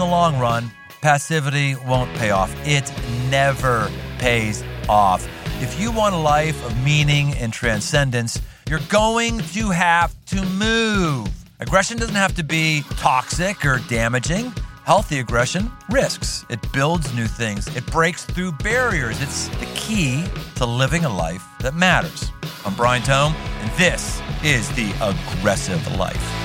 [0.00, 0.70] the long run,
[1.02, 2.50] passivity won't pay off.
[2.66, 2.90] It
[3.28, 5.28] never pays off.
[5.60, 11.28] If you want a life of meaning and transcendence, you're going to have to move.
[11.60, 14.54] Aggression doesn't have to be toxic or damaging.
[14.84, 16.46] Healthy aggression risks.
[16.48, 17.68] It builds new things.
[17.76, 19.20] It breaks through barriers.
[19.20, 20.24] It's the key
[20.56, 22.32] to living a life that matters.
[22.64, 26.39] I'm Brian Tome, and this is the aggressive life.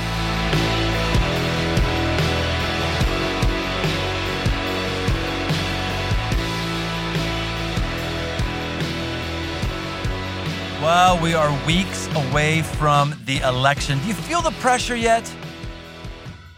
[10.86, 13.98] Well, we are weeks away from the election.
[14.02, 15.36] Do you feel the pressure yet?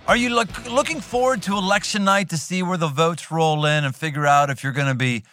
[0.06, 3.86] Are you look, looking forward to election night to see where the votes roll in
[3.86, 5.24] and figure out if you're going to be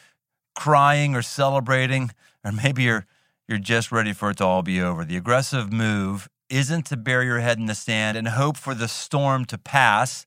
[0.55, 2.13] crying or celebrating,
[2.45, 3.05] or maybe you're
[3.49, 5.05] you're just ready for it to all be over?
[5.05, 8.87] The aggressive move isn't to bury your head in the sand and hope for the
[8.87, 10.25] storm to pass,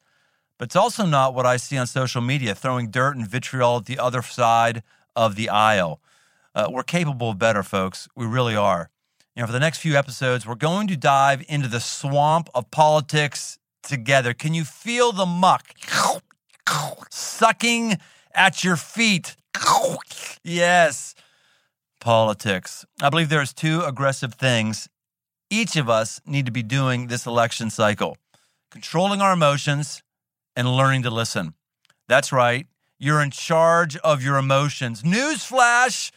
[0.60, 3.86] but it's also not what I see on social media, throwing dirt and vitriol at
[3.86, 4.84] the other side
[5.16, 6.02] of the aisle.
[6.58, 8.08] Uh, we're capable of better, folks.
[8.16, 8.90] We really are.
[9.36, 12.72] You know, for the next few episodes, we're going to dive into the swamp of
[12.72, 14.34] politics together.
[14.34, 15.68] Can you feel the muck
[17.12, 17.98] sucking
[18.34, 19.36] at your feet?
[20.44, 21.14] Yes,
[22.02, 22.88] politics.
[23.04, 24.90] I believe there's two aggressive things
[25.52, 28.18] each of us need to be doing this election cycle
[28.72, 30.02] controlling our emotions
[30.56, 31.54] and learning to listen.
[32.08, 32.66] That's right.
[32.98, 35.04] You're in charge of your emotions.
[35.04, 36.12] Newsflash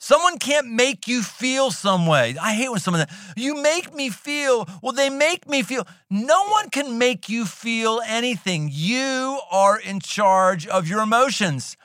[0.00, 2.36] Someone can't make you feel some way.
[2.40, 4.68] I hate when someone you make me feel.
[4.80, 5.86] Well, they make me feel.
[6.08, 8.70] No one can make you feel anything.
[8.72, 11.76] You are in charge of your emotions,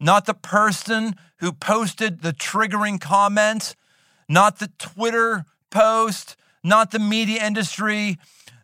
[0.00, 3.76] not the person who posted the triggering comment,
[4.30, 8.16] not the Twitter post, not the media industry,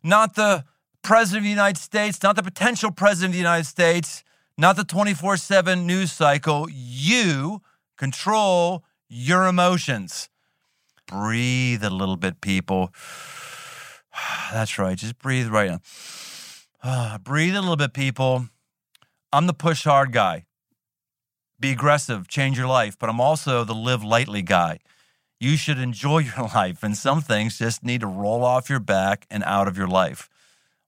[0.02, 0.64] not the
[1.02, 4.24] president of the United States, not the potential president of the United States,
[4.56, 6.68] not the 24 7 news cycle.
[6.70, 7.60] You
[7.98, 8.82] control
[9.14, 10.28] your emotions.
[11.06, 12.92] Breathe a little bit, people.
[14.52, 14.98] That's right.
[14.98, 15.80] Just breathe right now.
[16.82, 18.48] Uh, breathe a little bit, people.
[19.32, 20.46] I'm the push hard guy.
[21.60, 24.80] Be aggressive, change your life, but I'm also the live lightly guy.
[25.38, 29.26] You should enjoy your life, and some things just need to roll off your back
[29.30, 30.28] and out of your life.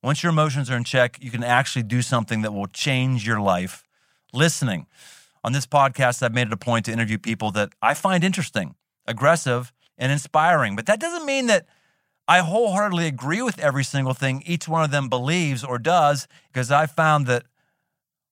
[0.03, 3.41] Once your emotions are in check, you can actually do something that will change your
[3.41, 3.85] life.
[4.33, 4.87] Listening.
[5.47, 8.75] On this podcast, I've made it a point to interview people that I find interesting,
[9.07, 10.75] aggressive, and inspiring.
[10.75, 11.67] But that doesn't mean that
[12.27, 16.73] I wholeheartedly agree with every single thing each one of them believes or does, because
[16.73, 17.45] I found that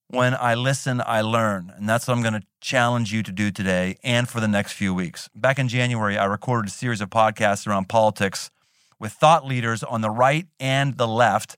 [0.08, 1.72] when I listen, I learn.
[1.76, 4.72] And that's what I'm going to challenge you to do today and for the next
[4.72, 5.30] few weeks.
[5.36, 8.50] Back in January, I recorded a series of podcasts around politics
[8.98, 11.56] with thought leaders on the right and the left.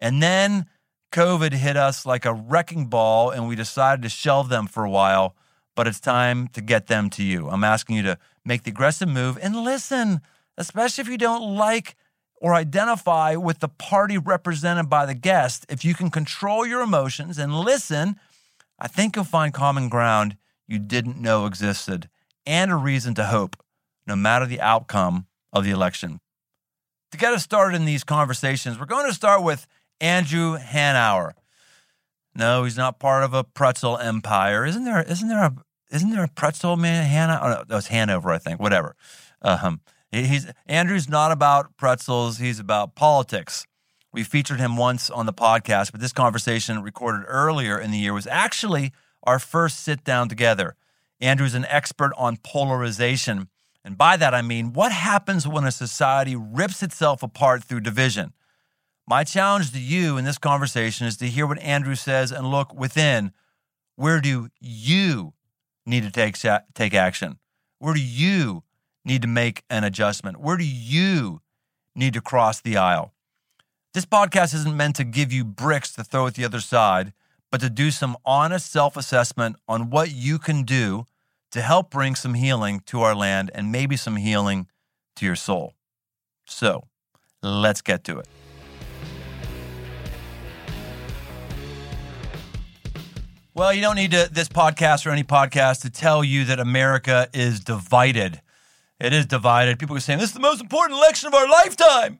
[0.00, 0.66] And then
[1.12, 4.90] COVID hit us like a wrecking ball and we decided to shelve them for a
[4.90, 5.34] while,
[5.74, 7.48] but it's time to get them to you.
[7.48, 10.20] I'm asking you to make the aggressive move and listen,
[10.58, 11.96] especially if you don't like
[12.40, 15.64] or identify with the party represented by the guest.
[15.68, 18.16] If you can control your emotions and listen,
[18.78, 20.36] I think you'll find common ground
[20.68, 22.08] you didn't know existed
[22.44, 23.56] and a reason to hope,
[24.06, 26.20] no matter the outcome of the election.
[27.12, 29.66] To get us started in these conversations, we're going to start with
[30.00, 31.32] Andrew Hanauer.
[32.34, 34.66] No, he's not part of a pretzel empire.
[34.66, 35.02] Isn't there?
[35.02, 35.54] Isn't there a?
[35.90, 37.04] Isn't there a pretzel man?
[37.04, 37.40] Hannah?
[37.42, 38.60] Oh, no, that was Hanover, I think.
[38.60, 38.94] Whatever.
[39.40, 39.80] Um,
[40.10, 42.38] he's Andrew's not about pretzels.
[42.38, 43.66] He's about politics.
[44.12, 48.14] We featured him once on the podcast, but this conversation recorded earlier in the year
[48.14, 48.92] was actually
[49.22, 50.74] our first sit down together.
[51.20, 53.48] Andrew's an expert on polarization.
[53.84, 58.32] And by that, I mean what happens when a society rips itself apart through division.
[59.08, 62.74] My challenge to you in this conversation is to hear what Andrew says and look
[62.74, 63.30] within.
[63.94, 65.32] Where do you
[65.86, 66.36] need to take,
[66.74, 67.38] take action?
[67.78, 68.64] Where do you
[69.04, 70.40] need to make an adjustment?
[70.40, 71.40] Where do you
[71.94, 73.12] need to cross the aisle?
[73.94, 77.12] This podcast isn't meant to give you bricks to throw at the other side,
[77.52, 81.06] but to do some honest self assessment on what you can do
[81.52, 84.66] to help bring some healing to our land and maybe some healing
[85.14, 85.74] to your soul.
[86.46, 86.88] So
[87.40, 88.26] let's get to it.
[93.56, 97.30] Well, you don't need to, this podcast or any podcast to tell you that America
[97.32, 98.42] is divided.
[99.00, 99.78] It is divided.
[99.78, 102.18] People are saying this is the most important election of our lifetime.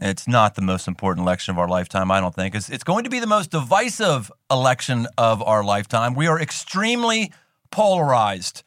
[0.00, 2.54] It's not the most important election of our lifetime, I don't think.
[2.54, 6.14] It's, it's going to be the most divisive election of our lifetime.
[6.14, 7.30] We are extremely
[7.70, 8.62] polarized.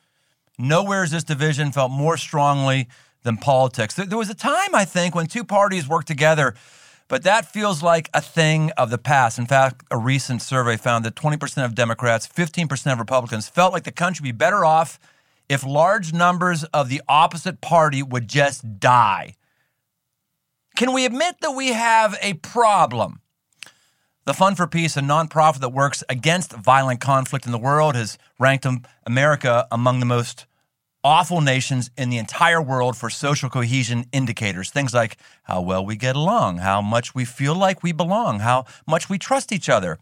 [0.60, 2.90] Nowhere has this division felt more strongly
[3.24, 3.96] than politics.
[3.96, 6.54] There, there was a time, I think, when two parties worked together
[7.08, 9.40] But that feels like a thing of the past.
[9.40, 13.84] In fact, a recent survey found that 20% of Democrats, 15% of Republicans felt like
[13.84, 15.00] the country would be better off
[15.48, 19.36] if large numbers of the opposite party would just die.
[20.76, 23.22] Can we admit that we have a problem?
[24.26, 28.18] The Fund for Peace, a nonprofit that works against violent conflict in the world, has
[28.38, 28.68] ranked
[29.06, 30.46] America among the most
[31.08, 34.70] awful nations in the entire world for social cohesion indicators.
[34.70, 38.66] Things like how well we get along, how much we feel like we belong, how
[38.86, 40.00] much we trust each other.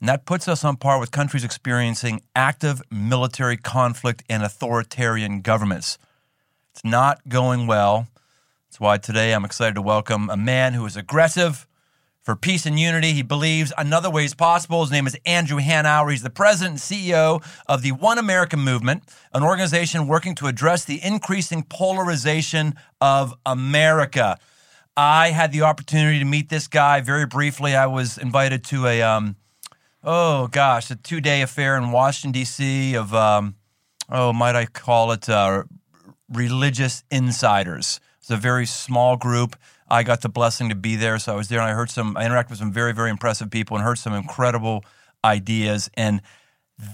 [0.00, 5.96] And that puts us on par with countries experiencing active military conflict and authoritarian governments.
[6.72, 8.08] It's not going well.
[8.68, 11.66] That's why today I'm excited to welcome a man who is aggressive,
[12.24, 13.12] for peace and unity.
[13.12, 14.80] He believes another way is possible.
[14.80, 16.10] His name is Andrew Hanauer.
[16.10, 20.84] He's the president and CEO of the One America Movement, an organization working to address
[20.84, 24.38] the increasing polarization of America.
[24.96, 27.76] I had the opportunity to meet this guy very briefly.
[27.76, 29.36] I was invited to a, um,
[30.02, 32.94] oh gosh, a two day affair in Washington, D.C.
[32.94, 33.56] of, um,
[34.08, 35.64] oh, might I call it uh,
[36.32, 38.00] religious insiders.
[38.20, 39.56] It's a very small group.
[39.94, 41.20] I got the blessing to be there.
[41.20, 43.48] So I was there and I heard some, I interacted with some very, very impressive
[43.48, 44.84] people and heard some incredible
[45.24, 45.88] ideas.
[45.94, 46.20] And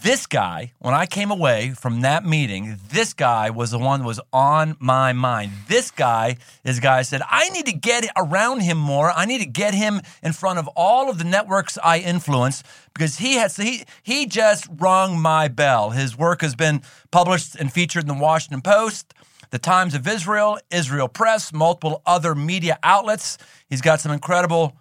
[0.02, 4.06] this guy, when I came away from that meeting, this guy was the one that
[4.06, 5.52] was on my mind.
[5.67, 9.11] This guy is guy I said, I need to get around him more.
[9.11, 12.62] I need to get him in front of all of the networks I influence
[12.93, 15.91] because he has he he just rung my bell.
[15.91, 19.14] His work has been published and featured in the Washington Post,
[19.50, 23.37] the Times of Israel, Israel Press, multiple other media outlets.
[23.69, 24.76] He's got some incredible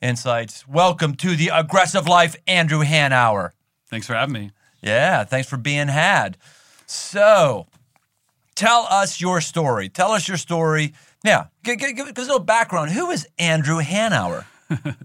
[0.00, 0.66] insights.
[0.68, 3.50] Welcome to the Aggressive Life, Andrew Hanauer.
[3.88, 4.50] Thanks for having me.
[4.80, 6.36] Yeah, thanks for being had.
[6.86, 7.66] So,
[8.54, 9.88] tell us your story.
[9.88, 10.94] Tell us your story.
[11.24, 12.90] Yeah, give, give, give us a little background.
[12.90, 14.44] Who is Andrew Hanauer?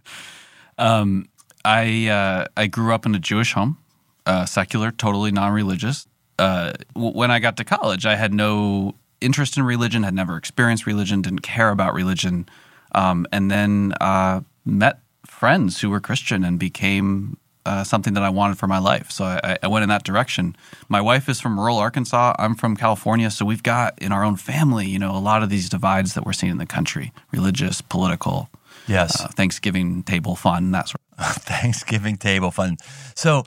[0.78, 1.30] um,
[1.66, 3.78] I uh, I grew up in a Jewish home,
[4.26, 6.08] uh, secular, totally non-religious.
[6.38, 10.86] Uh, when I got to college, I had no interest in religion, had never experienced
[10.86, 12.48] religion, didn't care about religion,
[12.94, 18.30] um, and then uh, met friends who were Christian and became uh, something that I
[18.30, 19.12] wanted for my life.
[19.12, 20.56] So I, I, went in that direction.
[20.88, 22.34] My wife is from rural Arkansas.
[22.40, 23.30] I'm from California.
[23.30, 26.26] So we've got in our own family, you know, a lot of these divides that
[26.26, 28.50] we're seeing in the country religious, political.
[28.88, 29.22] Yes.
[29.22, 32.78] Uh, Thanksgiving table fun, that sort of Thanksgiving table fun.
[33.14, 33.44] So,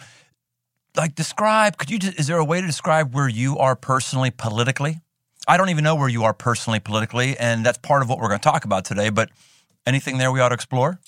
[0.97, 4.31] like, describe, could you, just is there a way to describe where you are personally
[4.31, 5.01] politically?
[5.49, 8.29] I don't even know where you are personally politically, and that's part of what we're
[8.29, 9.11] going to talk about today.
[9.11, 9.31] But
[9.87, 11.01] anything there we ought to explore?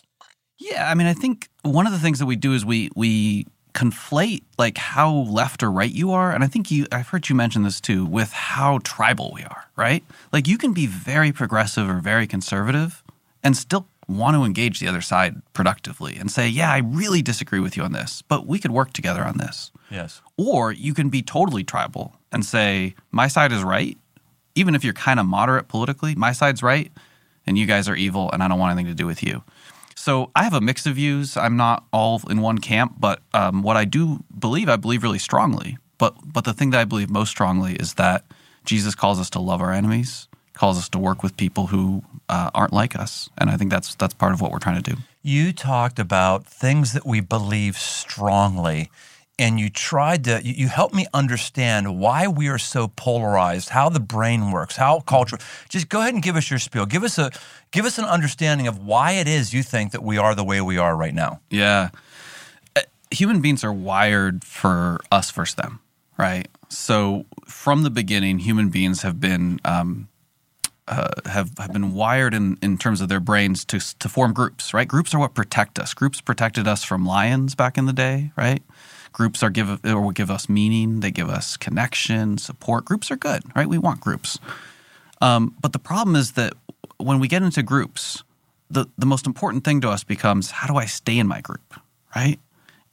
[0.59, 3.47] Yeah, I mean, I think one of the things that we do is we we
[3.75, 7.35] conflate like how left or right you are, and I think you I've heard you
[7.35, 10.05] mention this too with how tribal we are, right?
[10.33, 13.03] Like you can be very progressive or very conservative
[13.43, 17.61] and still want to engage the other side productively and say, "Yeah, I really disagree
[17.61, 20.23] with you on this, but we could work together on this." Yes.
[20.37, 23.99] Or you can be totally tribal and say, "My side is right
[24.55, 26.91] even if you're kind of moderate politically, my side's right
[27.47, 29.43] and you guys are evil and I don't want anything to do with you.
[29.95, 31.37] So I have a mix of views.
[31.37, 35.19] I'm not all in one camp, but um, what I do believe, I believe really
[35.19, 35.79] strongly.
[35.99, 38.25] But but the thing that I believe most strongly is that
[38.65, 42.51] Jesus calls us to love our enemies, calls us to work with people who uh,
[42.55, 45.01] aren't like us, and I think that's that's part of what we're trying to do.
[45.23, 48.91] You talked about things that we believe strongly
[49.39, 54.01] and you tried to you, helped me understand why we are so polarized how the
[54.01, 55.39] brain works how culture
[55.69, 57.31] just go ahead and give us your spiel give us a
[57.71, 60.61] give us an understanding of why it is you think that we are the way
[60.61, 61.91] we are right now yeah
[62.77, 65.81] uh, human beings are wired for us versus them
[66.17, 70.09] right so from the beginning human beings have been um,
[70.87, 74.75] uh, have have been wired in, in terms of their brains to to form groups,
[74.75, 74.87] right?
[74.87, 75.95] Groups are what protect us.
[75.95, 78.63] Groups protected us from lions back in the day, right?
[79.15, 80.99] Groups are give or will give us meaning.
[80.99, 82.85] They give us connection, support.
[82.85, 83.69] Groups are good, right?
[83.69, 84.41] We want groups.
[85.21, 86.55] Um, but the problem is that
[86.99, 88.25] when we get into groups,
[88.69, 91.75] the the most important thing to us becomes how do I stay in my group,
[92.17, 92.41] right?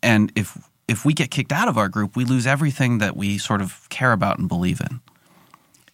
[0.04, 3.40] And if if we get kicked out of our group, we lose everything that we
[3.40, 5.02] sort of care about and believe in.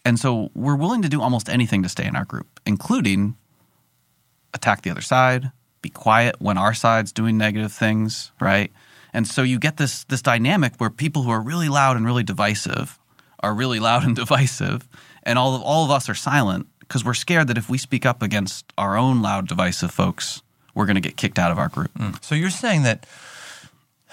[0.03, 3.37] And so we're willing to do almost anything to stay in our group, including
[4.53, 8.73] attack the other side, be quiet when our side's doing negative things, right?
[9.17, 12.21] And so you get this this dynamic where people who are really loud and really
[12.21, 12.99] divisive
[13.39, 14.87] are really loud and divisive,
[15.23, 18.05] and all of all of us are silent because we're scared that if we speak
[18.05, 20.43] up against our own loud divisive folks,
[20.75, 21.91] we're going to get kicked out of our group.
[21.95, 22.23] Mm.
[22.23, 23.07] So you're saying that,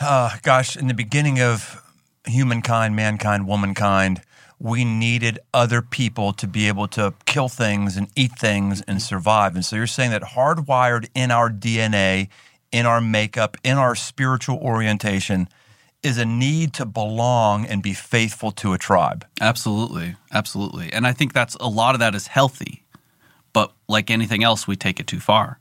[0.00, 1.82] uh, gosh, in the beginning of
[2.26, 4.22] humankind, mankind, womankind,
[4.58, 9.54] we needed other people to be able to kill things and eat things and survive.
[9.54, 12.30] And so you're saying that hardwired in our DNA,
[12.74, 15.48] in our makeup, in our spiritual orientation
[16.02, 19.24] is a need to belong and be faithful to a tribe.
[19.40, 20.16] Absolutely.
[20.32, 20.92] Absolutely.
[20.92, 22.82] And I think that's a lot of that is healthy.
[23.52, 25.60] But like anything else, we take it too far.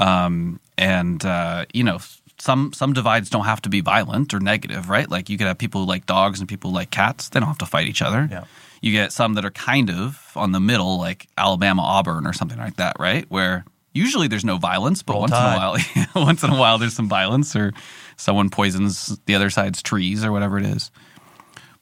[0.00, 1.98] Um, and, uh, you know,
[2.38, 5.10] some some divides don't have to be violent or negative, right?
[5.10, 7.28] Like you could have people who like dogs and people who like cats.
[7.28, 8.28] They don't have to fight each other.
[8.30, 8.44] Yeah.
[8.80, 12.58] You get some that are kind of on the middle, like Alabama Auburn or something
[12.58, 13.26] like that, right?
[13.28, 13.66] Where
[13.96, 15.50] usually there's no violence, but Roll once Tide.
[15.50, 15.76] in a while,
[16.26, 17.72] once in a while there's some violence, or
[18.16, 20.90] someone poisons the other side's trees or whatever it is.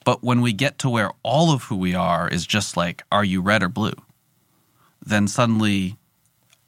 [0.04, 3.24] But when we get to where all of who we are is just like, are
[3.24, 3.94] you red or blue?
[5.04, 5.96] Then suddenly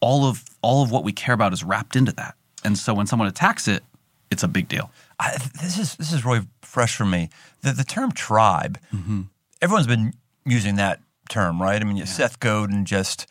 [0.00, 2.34] all of all of what we care about is wrapped into that.
[2.64, 3.84] And so when someone attacks it,
[4.30, 4.90] it's a big deal.
[5.20, 7.30] I, this is this is really fresh for me.
[7.62, 8.78] The the term tribe.
[8.92, 9.22] Mm-hmm.
[9.62, 10.12] Everyone's been
[10.44, 11.80] using that term, right?
[11.80, 13.26] I mean, Seth Godin just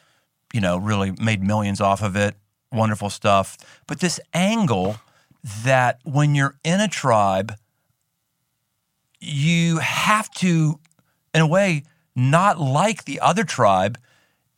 [0.54, 2.36] you know really made millions off of it.
[2.72, 3.58] Wonderful stuff.
[3.88, 4.98] But this angle
[5.64, 7.54] that when you're in a tribe,
[9.20, 10.80] you have to,
[11.34, 11.84] in a way,
[12.16, 13.98] not like the other tribe.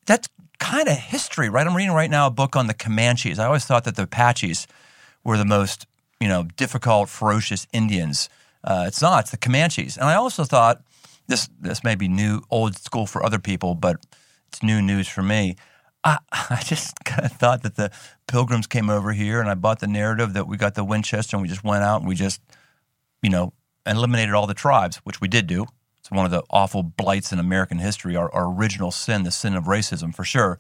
[0.06, 0.30] That's
[0.60, 1.68] kind of history, right?
[1.68, 3.40] I'm reading right now a book on the Comanches.
[3.40, 4.68] I always thought that the Apaches
[5.24, 5.86] were the most,
[6.20, 8.30] you know, difficult, ferocious Indians.
[8.64, 9.22] Uh, it's not.
[9.22, 9.98] It's the Comanches.
[9.98, 10.82] And I also thought
[11.28, 14.06] this this may be new, old school for other people, but
[14.48, 15.56] it's new news for me.
[16.32, 17.92] I, just kind of thought that the
[18.28, 21.42] Pilgrims came over here, and I bought the narrative that we got the Winchester, and
[21.42, 22.42] we just went out and we just,
[23.22, 23.54] you know,
[23.86, 25.66] eliminated all the tribes, which we did do.
[26.00, 29.56] It's one of the awful blights in American history, our, our original sin, the sin
[29.56, 30.58] of racism, for sure.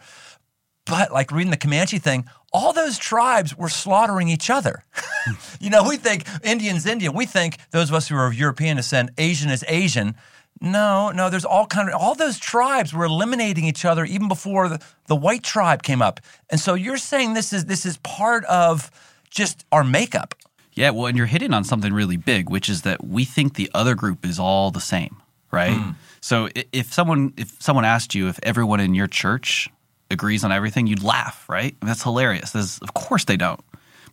[0.85, 4.83] But like reading the Comanche thing, all those tribes were slaughtering each other.
[5.59, 7.13] you know, we think Indian's Indian.
[7.13, 10.15] We think those of us who are of European descent, Asian is Asian.
[10.61, 14.69] No, no, there's all kind of all those tribes were eliminating each other even before
[14.69, 16.19] the, the white tribe came up.
[16.49, 18.89] And so you're saying this is this is part of
[19.29, 20.33] just our makeup.
[20.73, 23.69] Yeah, well, and you're hitting on something really big, which is that we think the
[23.73, 25.17] other group is all the same,
[25.51, 25.73] right?
[25.73, 25.91] Hmm.
[26.21, 29.69] So if someone if someone asked you if everyone in your church
[30.09, 31.75] agrees on everything, you'd laugh, right?
[31.81, 32.51] That's hilarious.
[32.51, 33.59] There's, of course they don't.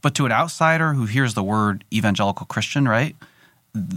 [0.03, 3.17] But to an outsider who hears the word evangelical Christian, right?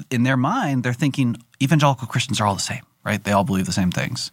[0.10, 3.24] In their mind, they're thinking evangelical Christians are all the same, right?
[3.24, 4.32] They all believe the same things.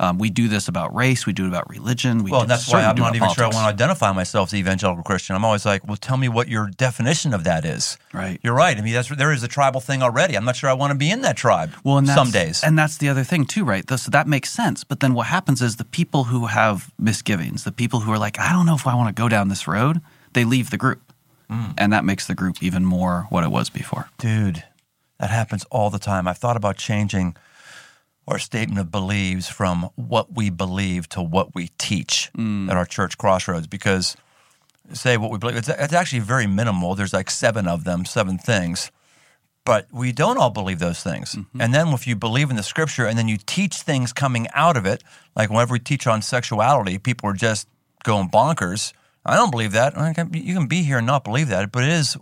[0.00, 1.24] Um, we do this about race.
[1.24, 2.24] We do it about religion.
[2.24, 4.54] We Well, do, that's why I'm not even sure I want to identify myself as
[4.54, 5.36] evangelical Christian.
[5.36, 7.96] I'm always like, well, tell me what your definition of that is.
[8.12, 8.40] Right.
[8.42, 8.76] You're right.
[8.76, 10.36] I mean, that's there is a tribal thing already.
[10.36, 11.70] I'm not sure I want to be in that tribe.
[11.84, 12.64] Well, and some days.
[12.64, 13.88] and that's the other thing too, right?
[13.88, 14.82] So that makes sense.
[14.82, 18.36] But then what happens is the people who have misgivings, the people who are like,
[18.40, 20.00] I don't know if I want to go down this road,
[20.32, 21.02] they leave the group,
[21.48, 21.74] Mm.
[21.78, 24.08] and that makes the group even more what it was before.
[24.18, 24.64] Dude,
[25.18, 26.26] that happens all the time.
[26.28, 27.36] I've thought about changing
[28.26, 32.70] our statement of beliefs from what we believe to what we teach Mm.
[32.70, 34.16] at our church crossroads because
[34.92, 38.36] say what we believe it's, it's actually very minimal there's like seven of them seven
[38.38, 38.90] things
[39.64, 41.60] but we don't all believe those things Mm-hmm.
[41.60, 44.76] and then if you believe in the scripture and then you teach things coming out
[44.76, 45.02] of it
[45.36, 47.66] like whenever we teach on sexuality people are just
[48.04, 48.92] going bonkers
[49.26, 49.94] i don't believe that
[50.32, 52.16] you can be here and not believe that but it is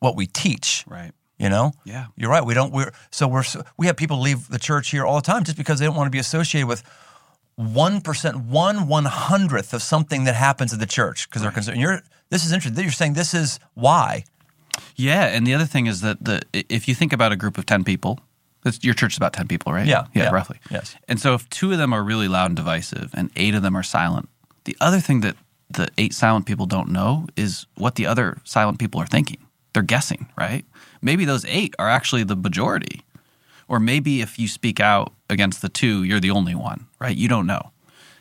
[0.00, 1.12] what we teach Right.
[1.38, 2.06] You know Yeah.
[2.16, 3.44] you're right we don't we're so we're
[3.76, 6.06] we have people leave the church here all the time just because they don't want
[6.06, 6.82] to be associated with
[7.56, 11.80] one percent one one hundredth of something that happens at the church because they're concerned
[11.80, 14.24] you're this is interesting you're saying this is why
[14.96, 17.64] Yeah, and the other thing is that the if you think about a group of
[17.66, 18.18] ten people,
[18.62, 19.86] that's, your church is about ten people, right?
[19.86, 20.58] Yeah, yeah, yeah, roughly.
[20.70, 20.96] yes.
[21.08, 23.76] And so if two of them are really loud and divisive, and eight of them
[23.76, 24.28] are silent,
[24.64, 25.36] the other thing that
[25.70, 29.38] the eight silent people don't know is what the other silent people are thinking.
[29.72, 30.64] They're guessing, right?
[31.02, 33.02] Maybe those eight are actually the majority,
[33.68, 37.16] or maybe if you speak out against the two, you're the only one, right?
[37.16, 37.72] You don't know.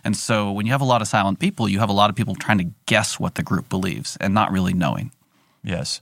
[0.03, 2.15] And so when you have a lot of silent people, you have a lot of
[2.15, 5.11] people trying to guess what the group believes and not really knowing.
[5.63, 6.01] yes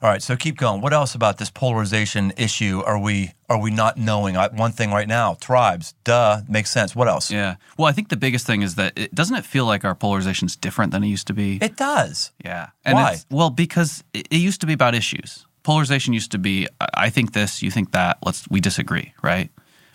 [0.00, 3.68] all right so keep going what else about this polarization issue are we are we
[3.68, 7.56] not knowing I, one thing right now tribes duh makes sense what else Yeah.
[7.76, 10.46] Well, I think the biggest thing is that it doesn't it feel like our polarization
[10.46, 11.58] is different than it used to be.
[11.60, 12.68] it does yeah.
[12.84, 13.02] And Why?
[13.14, 15.46] it's- well, because it, it used to be about issues.
[15.68, 18.16] Polarization used to be I think this, you think that.
[18.24, 19.50] Let's we disagree, right?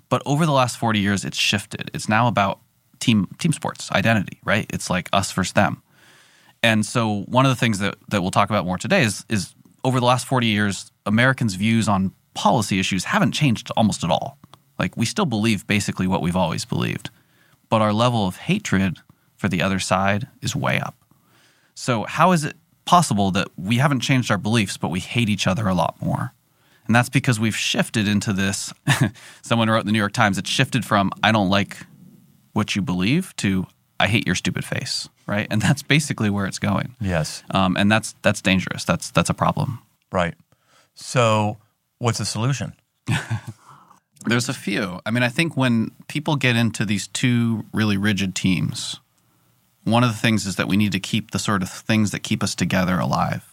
[0.08, 1.90] But over the last forty years, it's shifted.
[1.96, 2.60] It's now about
[3.00, 4.68] team team sports identity, right?
[4.70, 5.82] It's like us versus them.
[6.62, 9.56] And so one of the things that, that we'll talk about more today is is
[9.84, 14.38] over the last 40 years, Americans' views on policy issues haven't changed almost at all.
[14.78, 17.10] Like we still believe basically what we've always believed.
[17.70, 19.00] But our level of hatred
[19.38, 20.96] for the other side is way up.
[21.74, 25.48] So how is it possible that we haven't changed our beliefs but we hate each
[25.48, 26.34] other a lot more?
[26.86, 28.74] And that's because we've shifted into this.
[29.42, 31.78] someone wrote in the New York Times, it's shifted from I don't like
[32.54, 33.68] what you believe to
[34.00, 35.48] I hate your stupid face, right?
[35.50, 36.96] And that's basically where it's going.
[37.00, 37.44] Yes.
[37.52, 38.84] Um, and that's that's dangerous.
[38.84, 39.80] That's that's a problem.
[40.12, 40.36] Right.
[40.94, 41.58] So,
[42.00, 42.74] what's the solution?
[44.26, 45.00] There's a few.
[45.06, 49.00] I mean, I think when people get into these two really rigid teams,
[49.84, 52.22] one of the things is that we need to keep the sort of things that
[52.22, 53.46] keep us together alive.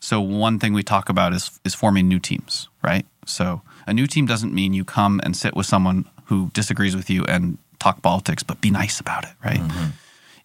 [0.00, 3.06] So one thing we talk about is is forming new teams, right?
[3.26, 7.10] So a new team doesn't mean you come and sit with someone who disagrees with
[7.10, 9.60] you and talk politics, but be nice about it, right?
[9.60, 9.86] Mm-hmm.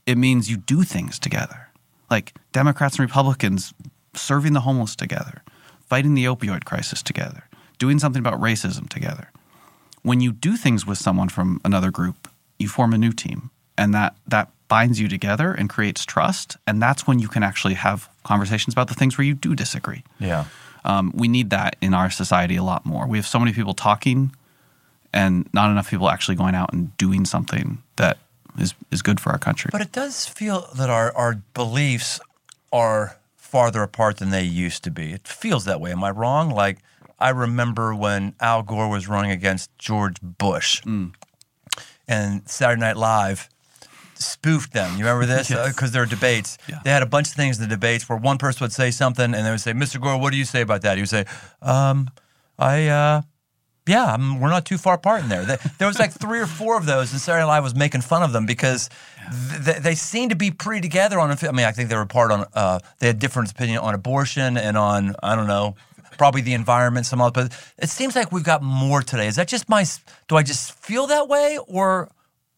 [0.06, 1.70] It means you do things together.
[2.10, 3.74] Like Democrats and Republicans
[4.16, 5.44] serving the homeless together,
[5.88, 9.30] fighting the opioid crisis together, doing something about racism together.
[10.02, 12.28] When you do things with someone from another group,
[12.60, 13.52] you form a new team.
[13.78, 16.58] And that that binds you together and creates trust.
[16.66, 20.04] And that's when you can actually have conversations about the things where you do disagree.
[20.20, 20.46] Yeah.
[20.84, 23.06] Um, we need that in our society a lot more.
[23.06, 24.36] We have so many people talking
[25.14, 28.18] and not enough people actually going out and doing something that
[28.58, 29.70] is, is good for our country.
[29.72, 32.20] But it does feel that our, our beliefs
[32.72, 35.14] are farther apart than they used to be.
[35.14, 35.92] It feels that way.
[35.92, 36.50] Am I wrong?
[36.50, 36.80] Like,
[37.20, 40.82] I remember when Al Gore was running against George Bush
[42.08, 43.50] and Saturday Night Live
[44.24, 44.92] spoofed them.
[44.98, 45.50] You remember this?
[45.54, 45.74] Yes.
[45.74, 46.58] Because there were debates.
[46.68, 46.80] Yeah.
[46.84, 49.26] They had a bunch of things in the debates where one person would say something
[49.34, 50.00] and they would say, Mr.
[50.02, 50.98] Gore, what do you say about that?
[50.98, 51.26] He would say,
[51.62, 52.10] um,
[52.58, 53.22] I, uh,
[53.86, 55.44] yeah, I'm, we're not too far apart in there.
[55.44, 58.02] There- There was like three or four of those, and Saturday Night Live was making
[58.02, 58.90] fun of them because
[59.66, 61.30] th- they seemed to be pretty together on.
[61.32, 62.46] I mean, I think they were apart on.
[62.54, 65.76] Uh, they had different opinion on abortion and on I don't know,
[66.18, 67.32] probably the environment, some other.
[67.44, 69.28] But it seems like we've got more today.
[69.28, 69.86] Is that just my?
[70.30, 72.10] Do I just feel that way, or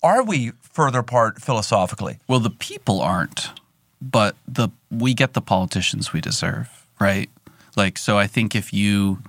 [0.03, 2.19] are we further apart philosophically?
[2.27, 3.49] Well, the people aren't,
[4.01, 7.29] but the we get the politicians we deserve, right?
[7.75, 9.19] Like, so I think if you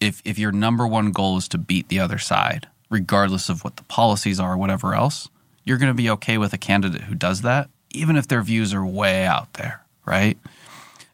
[0.00, 3.76] if if your number one goal is to beat the other side, regardless of what
[3.76, 5.28] the policies are or whatever else,
[5.64, 8.74] you're going to be okay with a candidate who does that, even if their views
[8.74, 10.38] are way out there, right?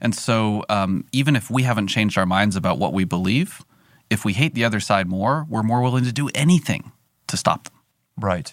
[0.00, 3.62] And so, um, even if we haven't changed our minds about what we believe,
[4.08, 6.90] if we hate the other side more, we're more willing to do anything
[7.28, 7.74] to stop them.
[8.18, 8.52] Right.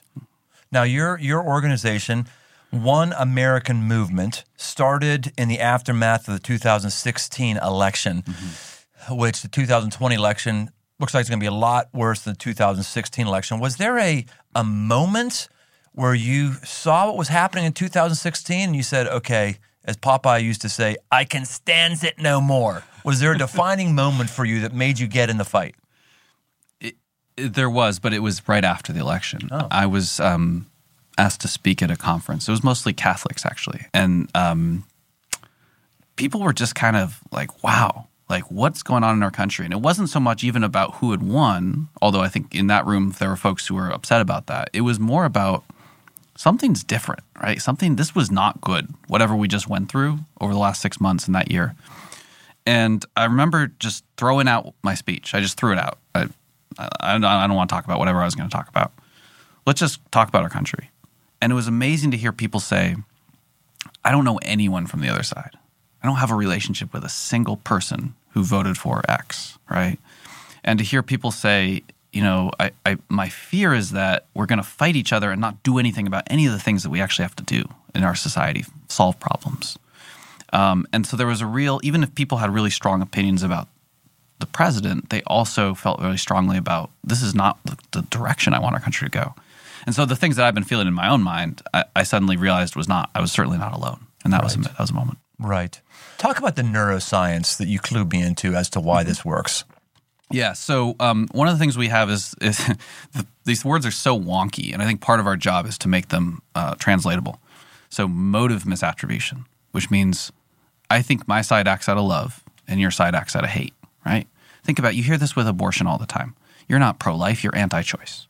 [0.72, 2.28] Now, your your organization,
[2.72, 9.16] One American Movement, started in the aftermath of the 2016 election, mm-hmm.
[9.16, 12.40] which the 2020 election looks like it's going to be a lot worse than the
[12.40, 13.60] 2016 election.
[13.60, 14.26] Was there a
[14.56, 15.48] a moment
[15.94, 20.62] where you saw what was happening in 2016 and you said, "Okay," as Popeye used
[20.62, 24.60] to say, "I can stand it no more." Was there a defining moment for you
[24.62, 25.76] that made you get in the fight?
[27.38, 29.48] There was, but it was right after the election.
[29.72, 30.68] I was um,
[31.18, 32.48] asked to speak at a conference.
[32.48, 34.86] It was mostly Catholics, actually, and um,
[36.16, 39.74] people were just kind of like, "Wow, like what's going on in our country?" And
[39.74, 43.14] it wasn't so much even about who had won, although I think in that room
[43.20, 44.70] there were folks who were upset about that.
[44.74, 45.64] It was more about
[46.36, 47.62] something's different, right?
[47.62, 48.94] Something this was not good.
[49.08, 51.76] Whatever we just went through over the last six months in that year.
[52.66, 55.34] And I remember just throwing out my speech.
[55.34, 56.00] I just threw it out.
[56.14, 56.28] I,
[56.78, 58.92] I, I don't want to talk about whatever I was going to talk about.
[59.66, 60.92] Let's just talk about our country.
[61.42, 62.96] And it was amazing to hear people say,
[64.04, 65.52] I don't know anyone from the other side.
[66.02, 70.00] I don't have a relationship with a single person who voted for X, right?
[70.64, 74.58] And to hear people say, you know, I, I my fear is that we're going
[74.58, 77.02] to fight each other and not do anything about any of the things that we
[77.02, 79.78] actually have to do in our society, solve problems.
[80.54, 83.68] Um, and so there was a real, even if people had really strong opinions about
[84.40, 88.60] the president, they also felt really strongly about this is not the, the direction I
[88.60, 89.36] want our country to go.
[89.86, 92.38] And so the things that I've been feeling in my own mind, I, I suddenly
[92.38, 94.06] realized was not, I was certainly not alone.
[94.24, 95.18] And that was a, that was a moment.
[95.40, 95.80] Right.
[96.18, 99.64] Talk about the neuroscience that you clued me into as to why this works.
[100.30, 100.54] Yeah.
[100.54, 102.58] So um, one of the things we have is, is
[103.14, 105.88] the, these words are so wonky, and I think part of our job is to
[105.88, 107.40] make them uh, translatable.
[107.90, 110.32] So motive misattribution, which means
[110.90, 113.74] I think my side acts out of love and your side acts out of hate.
[114.08, 114.28] Right?
[114.64, 116.36] Think about you hear this with abortion all the time.
[116.68, 117.44] You're not pro-life.
[117.44, 118.28] You're anti-choice.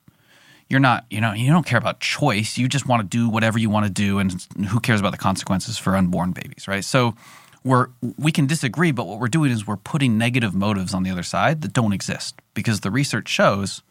[0.69, 1.05] You're not.
[1.09, 1.33] You know.
[1.33, 2.57] You don't care about choice.
[2.57, 5.17] You just want to do whatever you want to do, and who cares about the
[5.17, 6.67] consequences for unborn babies?
[6.67, 6.83] Right?
[6.83, 7.15] So
[7.63, 11.11] we're we can disagree, but what we're doing is we're putting negative motives on the
[11.11, 13.81] other side that don't exist because the research shows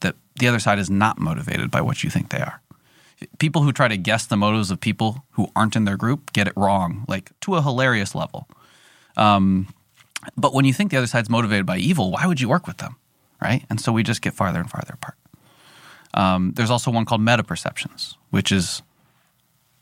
[0.00, 2.60] that the other side is not motivated by what you think they are.
[3.38, 6.46] People who try to guess the motives of people who aren't in their group get
[6.46, 8.46] it wrong, like to a hilarious level.
[9.16, 9.68] Um,
[10.36, 12.78] but when you think the other side's motivated by evil, why would you work with
[12.78, 12.96] them,
[13.42, 13.64] right?
[13.70, 15.16] And so we just get farther and farther apart.
[16.14, 18.82] Um, there's also one called meta perceptions, which is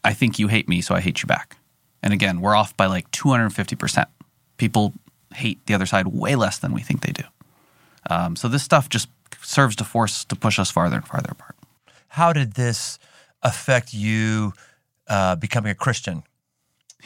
[0.03, 1.57] I think you hate me, so I hate you back.
[2.03, 4.07] And again, we're off by like 250%.
[4.59, 4.93] People
[5.35, 7.25] hate the other side way less than we think they do.
[8.11, 9.09] Um, so this stuff just
[9.41, 11.57] serves to force to push us farther and farther apart.
[12.09, 12.99] How did this
[13.43, 14.53] affect you
[15.09, 16.23] uh, becoming a Christian?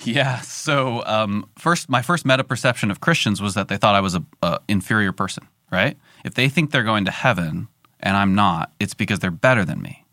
[0.04, 0.40] Yeah.
[0.40, 4.14] So um, first, my first meta perception of Christians was that they thought I was
[4.14, 5.46] a, a inferior person.
[5.70, 5.98] Right?
[6.24, 7.68] If they think they're going to heaven
[8.00, 10.04] and I'm not, it's because they're better than me.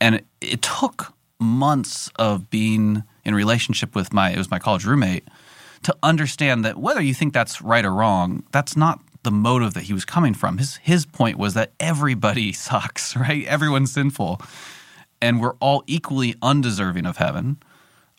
[0.00, 4.84] And it, it took months of being in relationship with my it was my college
[4.84, 5.26] roommate
[5.82, 9.84] to understand that whether you think that's right or wrong, that's not the motive that
[9.84, 10.58] he was coming from.
[10.58, 13.44] His his point was that everybody sucks, right?
[13.46, 14.40] Everyone's sinful,
[15.20, 17.58] and we're all equally undeserving of heaven.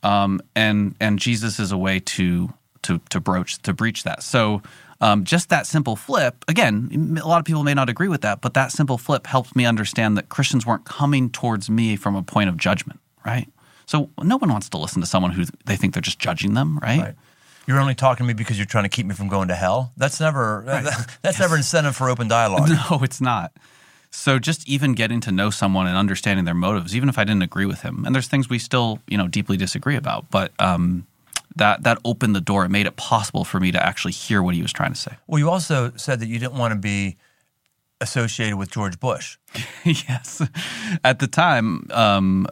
[0.03, 4.23] Um, and and Jesus is a way to to to broach to breach that.
[4.23, 4.61] So
[5.01, 6.45] um, just that simple flip.
[6.47, 9.55] Again, a lot of people may not agree with that, but that simple flip helped
[9.55, 13.49] me understand that Christians weren't coming towards me from a point of judgment, right?
[13.85, 16.79] So no one wants to listen to someone who they think they're just judging them,
[16.79, 17.01] right?
[17.01, 17.15] Right.
[17.67, 19.91] You're only talking to me because you're trying to keep me from going to hell.
[19.97, 20.63] That's never
[21.21, 22.69] that's never incentive for open dialogue.
[22.89, 23.51] No, it's not.
[24.15, 27.41] So just even getting to know someone and understanding their motives, even if I didn't
[27.41, 31.07] agree with him, and there's things we still you know deeply disagree about, but um,
[31.55, 32.63] that that opened the door.
[32.63, 35.13] It made it possible for me to actually hear what he was trying to say.
[35.25, 37.17] Well, you also said that you didn't want to be
[38.01, 39.37] associated with George Bush.
[39.83, 40.47] yes,
[41.03, 42.47] at the time um,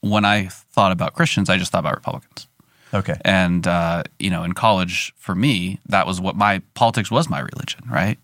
[0.00, 2.48] when I thought about Christians, I just thought about Republicans.
[2.92, 3.16] Okay.
[3.24, 7.38] And uh, you know, in college, for me, that was what my politics was my
[7.38, 8.18] religion, right?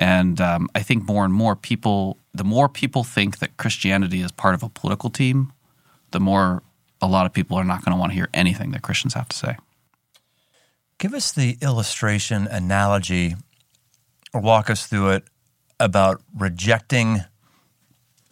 [0.00, 4.32] And um, I think more and more people, the more people think that Christianity is
[4.32, 5.52] part of a political team,
[6.10, 6.62] the more
[7.02, 9.28] a lot of people are not going to want to hear anything that Christians have
[9.28, 9.56] to say.
[10.98, 13.36] Give us the illustration, analogy,
[14.32, 15.24] or walk us through it
[15.78, 17.20] about rejecting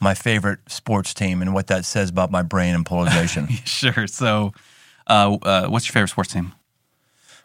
[0.00, 3.48] my favorite sports team and what that says about my brain and polarization.
[3.64, 4.06] sure.
[4.06, 4.52] So,
[5.06, 6.52] uh, uh, what's your favorite sports team?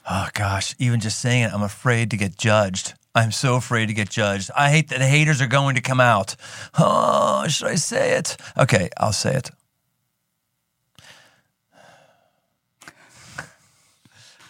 [0.10, 2.94] Oh gosh, even just saying it, I'm afraid to get judged.
[3.16, 4.50] I'm so afraid to get judged.
[4.58, 6.36] I hate that the haters are going to come out.
[6.78, 8.38] Oh, should I say it?
[8.58, 9.52] Okay, I'll say it.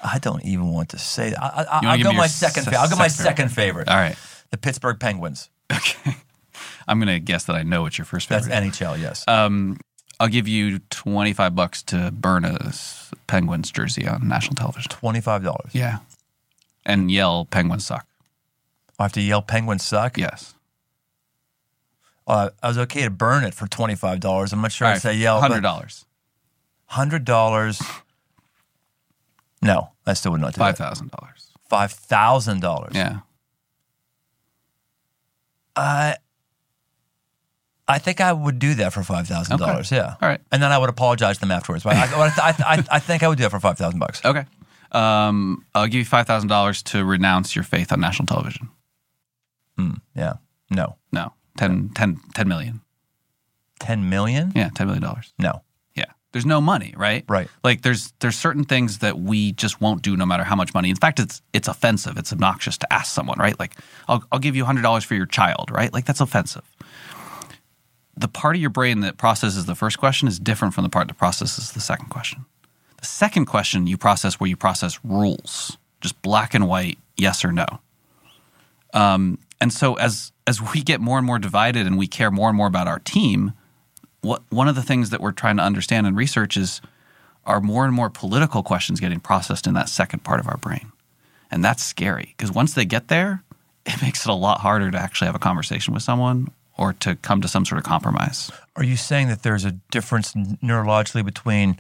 [0.05, 1.39] I don't even want to say that.
[1.41, 2.63] I, I, I'll go my second.
[2.63, 3.87] se- Fa- I'll go my second favorite.
[3.87, 4.17] All right.
[4.51, 5.49] The Pittsburgh Penguins.
[5.73, 6.15] Okay.
[6.87, 8.49] I'm going to guess that I know what your first favorite.
[8.49, 8.97] That's favorite.
[8.97, 9.01] NHL.
[9.01, 9.23] Yes.
[9.27, 9.79] Um,
[10.19, 12.71] I'll give you 25 bucks to burn a
[13.27, 14.89] Penguins jersey on national television.
[14.91, 15.71] Twenty-five dollars.
[15.73, 15.99] Yeah.
[16.85, 18.05] And yell Penguins suck.
[18.99, 20.53] I have to yell "Penguins suck." Yes.
[22.25, 24.53] Uh, I was okay to burn it for twenty-five dollars.
[24.53, 25.41] I'm not sure I'd say yell.
[25.41, 26.05] Hundred dollars.
[26.85, 27.81] Hundred dollars.
[29.61, 31.47] No, I still would not do Five thousand dollars.
[31.69, 32.93] Five thousand dollars.
[32.95, 33.19] Yeah.
[35.75, 36.15] I
[37.87, 39.91] I think I would do that for five thousand dollars.
[39.91, 40.15] Yeah.
[40.21, 40.39] All right.
[40.51, 41.83] And then I would apologize to them afterwards.
[41.83, 42.03] But I,
[42.37, 44.23] I, I, I think I would do that for five thousand bucks.
[44.23, 44.45] Okay.
[44.91, 48.69] Um, I'll give you five thousand dollars to renounce your faith on national television.
[50.15, 50.33] Yeah.
[50.69, 50.97] No.
[51.11, 52.81] No, 10, 10, 10 million.
[53.79, 54.53] Ten million?
[54.55, 55.33] Yeah, ten million dollars.
[55.37, 55.61] No.
[55.93, 56.05] Yeah.
[56.31, 57.25] There's no money, right?
[57.27, 57.49] Right.
[57.65, 60.89] Like there's there's certain things that we just won't do no matter how much money.
[60.89, 62.17] In fact, it's it's offensive.
[62.17, 63.59] It's obnoxious to ask someone, right?
[63.59, 63.73] Like
[64.07, 65.91] I'll I'll give you hundred dollars for your child, right?
[65.91, 66.63] Like that's offensive.
[68.15, 71.07] The part of your brain that processes the first question is different from the part
[71.09, 72.45] that processes the second question.
[73.01, 77.51] The second question you process where you process rules, just black and white, yes or
[77.51, 77.65] no.
[78.93, 82.49] Um, and so as as we get more and more divided and we care more
[82.49, 83.53] and more about our team,
[84.19, 86.81] what one of the things that we're trying to understand and research is
[87.45, 90.91] are more and more political questions getting processed in that second part of our brain.
[91.49, 93.41] And that's scary because once they get there,
[93.85, 97.15] it makes it a lot harder to actually have a conversation with someone or to
[97.15, 98.51] come to some sort of compromise.
[98.75, 101.77] Are you saying that there's a difference neurologically between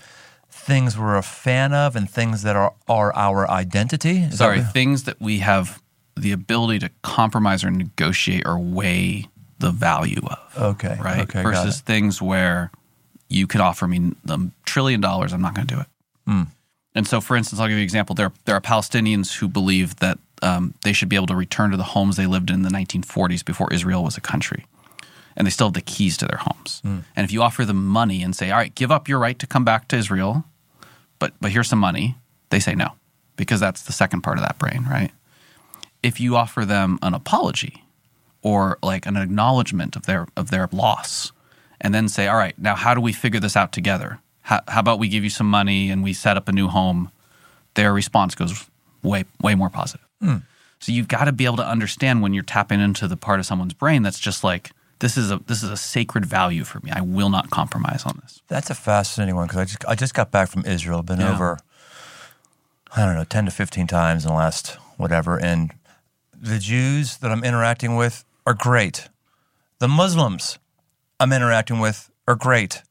[0.49, 4.19] things we're a fan of and things that are, are our identity?
[4.19, 5.82] Is that Sorry, what- things that we have
[6.15, 9.27] the ability to compromise or negotiate or weigh
[9.59, 10.57] the value of.
[10.57, 10.97] Okay.
[11.01, 11.21] right?
[11.21, 11.41] Okay.
[11.41, 12.71] Versus things where
[13.29, 15.87] you could offer me a trillion dollars, I'm not going to do it.
[16.27, 16.43] Hmm.
[16.95, 18.13] And so, for instance, I'll give you an example.
[18.13, 21.77] There, there are Palestinians who believe that um, they should be able to return to
[21.77, 24.65] the homes they lived in in the 1940s before Israel was a country.
[25.35, 26.81] And they still have the keys to their homes.
[26.83, 26.99] Hmm.
[27.15, 29.47] And if you offer them money and say, all right, give up your right to
[29.47, 30.43] come back to Israel,
[31.17, 32.15] but, but here's some money,
[32.49, 32.91] they say no,
[33.35, 35.11] because that's the second part of that brain, right?
[36.03, 37.83] If you offer them an apology,
[38.43, 41.31] or like an acknowledgement of their of their loss
[41.81, 44.19] and then say all right now how do we figure this out together?
[44.41, 47.09] How, how about we give you some money and we set up a new home?
[47.75, 48.65] Their response goes
[49.01, 50.05] way way more positive.
[50.21, 50.37] Hmm.
[50.79, 53.45] So you've got to be able to understand when you're tapping into the part of
[53.45, 56.91] someone's brain that's just like this is a this is a sacred value for me.
[56.91, 58.41] I will not compromise on this.
[58.49, 61.01] That's a fascinating one because I just I just got back from Israel.
[61.01, 61.33] Been Yeah.
[61.33, 61.59] over,
[62.95, 65.71] I don't know, ten to fifteen times in the last whatever, and
[66.43, 69.07] the Jews that I'm interacting with are great.
[69.79, 70.59] The Muslims
[71.19, 72.81] I'm interacting with are great.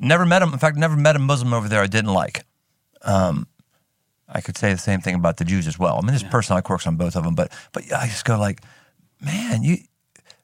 [0.00, 0.52] Never met them.
[0.52, 2.44] In fact, never met a Muslim over there I didn't like.
[3.02, 3.48] Um,
[4.28, 5.96] I could say the same thing about the Jews as well.
[5.96, 8.62] I mean, there's personal quirks on both of them, but but I just go like,
[9.20, 9.78] man, you.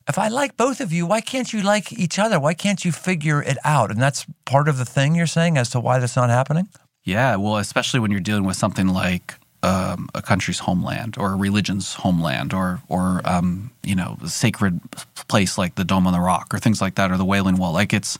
[0.09, 2.41] If I like both of you, why can't you like each other?
[2.41, 3.91] Why can't you figure it out?
[3.91, 6.69] And that's part of the thing you're saying as to why that's not happening.
[7.05, 11.37] Yeah, well, especially when you're dealing with something like um, a country's homeland or a
[11.37, 14.81] religion's homeland or or um, you know a sacred
[15.29, 17.73] place like the Dome on the Rock or things like that or the Wailing Wall.
[17.73, 18.19] Like it's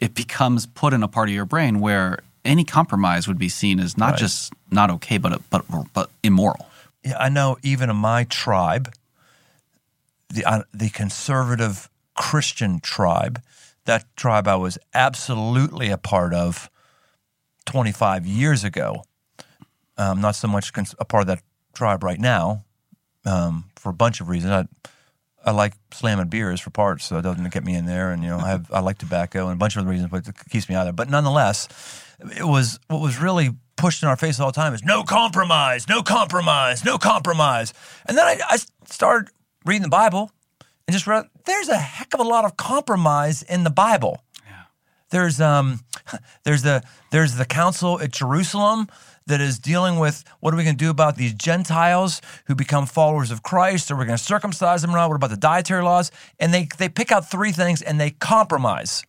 [0.00, 3.78] it becomes put in a part of your brain where any compromise would be seen
[3.80, 4.18] as not Right.
[4.18, 6.66] just not okay, but but but immoral.
[7.04, 7.56] Yeah, I know.
[7.62, 8.92] Even in my tribe,
[10.28, 13.40] the uh, the conservative Christian tribe,
[13.84, 16.68] that tribe I was absolutely a part of
[17.66, 19.04] 25 years ago.
[20.00, 21.42] Um, not so much cons- a part of that
[21.74, 22.64] tribe right now,
[23.26, 24.52] um, for a bunch of reasons.
[24.52, 24.90] I,
[25.44, 28.10] I like slamming beers for parts, so it doesn't get me in there.
[28.10, 30.26] And you know, I have I like tobacco and a bunch of other reasons, but
[30.26, 30.92] it keeps me out of there.
[30.94, 31.68] But nonetheless,
[32.34, 35.86] it was what was really pushed in our face all the time is no compromise,
[35.86, 37.74] no compromise, no compromise.
[38.06, 39.30] And then I, I started
[39.66, 40.30] reading the Bible
[40.86, 44.24] and just read there's a heck of a lot of compromise in the Bible.
[45.10, 45.80] There's um,
[46.44, 48.88] there's the there's the council at Jerusalem
[49.26, 52.86] that is dealing with what are we going to do about these Gentiles who become
[52.86, 53.90] followers of Christ?
[53.90, 55.08] Are we going to circumcise them or not?
[55.08, 56.10] What about the dietary laws?
[56.38, 59.04] And they they pick out three things and they compromise.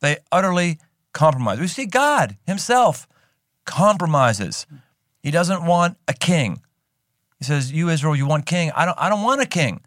[0.00, 0.78] They utterly
[1.12, 1.60] compromise.
[1.60, 3.06] We see God Himself
[3.64, 4.66] compromises.
[5.22, 6.62] He doesn't want a king.
[7.38, 8.72] He says, "You Israel, you want king?
[8.74, 8.98] I don't.
[8.98, 9.80] I don't want a king."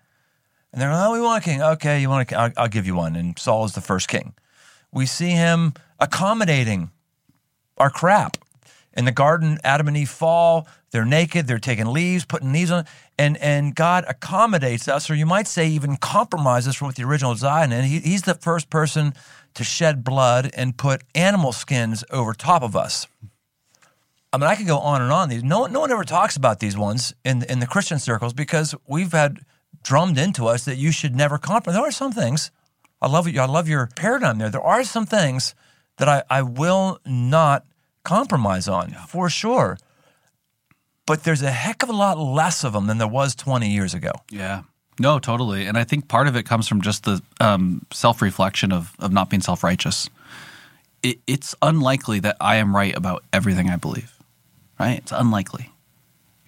[0.71, 1.61] And they're like, "Oh, we want a king.
[1.61, 2.37] Okay, you want a king?
[2.37, 4.33] I'll, I'll give you one." And Saul is the first king
[4.95, 6.89] we see him accommodating
[7.77, 8.37] our crap.
[8.95, 10.67] In the garden, Adam and Eve fall.
[10.91, 11.47] They're naked.
[11.47, 12.85] They're taking leaves, putting leaves on,
[13.17, 17.33] and and God accommodates us, or you might say even compromises from what the original
[17.33, 17.73] design.
[17.73, 19.13] And he, he's the first person
[19.55, 23.07] to shed blood and put animal skins over top of us.
[24.31, 25.29] I mean, I could go on and on.
[25.29, 28.75] These no no one ever talks about these ones in in the Christian circles because
[28.87, 29.39] we've had
[29.83, 31.77] drummed into us that you should never compromise.
[31.77, 32.51] There are some things.
[33.01, 33.39] I love you.
[33.39, 34.49] I love your paradigm there.
[34.49, 35.53] There are some things
[35.97, 37.65] that I, I will not
[38.05, 39.77] compromise on for sure.
[41.05, 43.93] But there's a heck of a lot less of them than there was 20 years
[43.93, 44.11] ago.
[44.31, 44.63] Yeah.
[44.99, 45.65] No, totally.
[45.65, 49.11] And I think part of it comes from just the um, self reflection of, of
[49.11, 50.09] not being self righteous.
[51.03, 54.17] It, it's unlikely that I am right about everything I believe,
[54.79, 54.97] right?
[54.97, 55.69] It's unlikely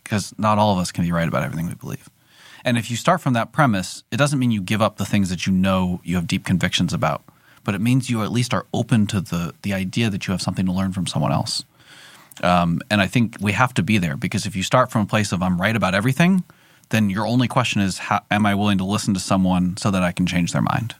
[0.03, 2.09] because not all of us can be right about everything we believe.
[2.63, 5.29] And if you start from that premise, it doesn't mean you give up the things
[5.29, 7.23] that you know you have deep convictions about,
[7.67, 10.41] but it means you at least are open to the, the idea that you have
[10.41, 11.65] something to learn from someone else.
[12.41, 15.05] Um, and I think we have to be there because if you start from a
[15.05, 16.45] place of I'm right about everything,
[16.91, 20.01] then your only question is, how, am I willing to listen to someone so that
[20.01, 20.95] I can change their mind?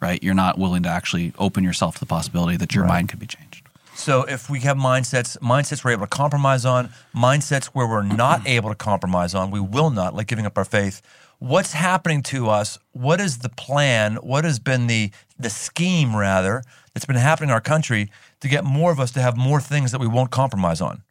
[0.00, 0.22] Right?
[0.22, 3.26] You're not willing to actually open yourself to the possibility that your mind could be
[3.26, 3.66] changed.
[3.96, 8.42] So if we have mindsets, mindsets we're able to compromise on, mindsets where we're not
[8.46, 11.02] able to compromise on, we will not, like giving up our faith.
[11.42, 12.78] What's happening to us?
[12.92, 14.14] What is the plan?
[14.14, 16.62] What has been the the scheme rather
[16.94, 19.90] that's been happening in our country to get more of us to have more things
[19.90, 21.02] that we won't compromise on?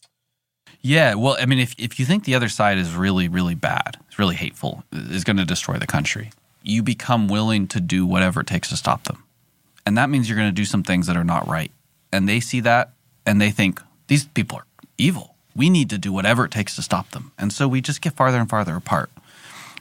[0.80, 3.98] Yeah, well, I mean, if if you think the other side is really, really bad,
[4.08, 6.32] it's really hateful, is going to destroy the country,
[6.64, 9.26] you become willing to do whatever it takes to stop them,
[9.86, 11.72] and that means you're going to do some things that are not right,
[12.14, 12.94] and they see that
[13.26, 14.66] and they think these people are
[14.98, 15.36] evil.
[15.54, 18.14] We need to do whatever it takes to stop them, and so we just get
[18.14, 19.10] farther and farther apart,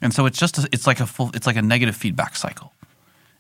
[0.01, 2.73] and so it's just a, it's like a full it's like a negative feedback cycle,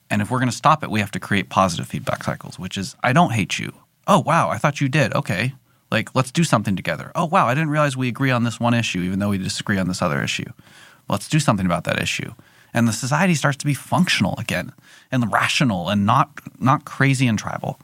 [0.08, 2.76] and if we're going to stop it, we have to create positive feedback cycles, which
[2.76, 3.72] is I don't hate you.
[4.06, 5.14] Oh wow, I thought you did.
[5.14, 5.54] Okay,
[5.90, 7.10] like, let's do something together.
[7.14, 9.78] Oh, wow, I didn't realize we agree on this one issue, even though we disagree
[9.78, 10.50] on this other issue.
[11.08, 12.32] Let's do something about that issue.
[12.72, 14.72] And the society starts to be functional again
[15.10, 17.80] and rational and not not crazy and tribal.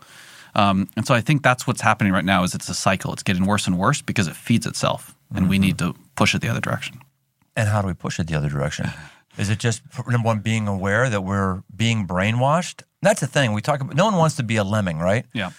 [0.54, 3.12] Um, and so I think that's what's happening right now is it's a cycle.
[3.12, 6.40] It's getting worse and worse because it feeds itself, and we need to push it
[6.40, 7.00] the other direction.
[7.56, 8.90] And how do we push it the other direction?
[9.38, 12.82] Is it just number one being aware that we're being brainwashed?
[13.02, 13.96] That's the thing we talk about.
[13.96, 15.26] No one wants to be a lemming, right?
[15.32, 15.50] Yeah.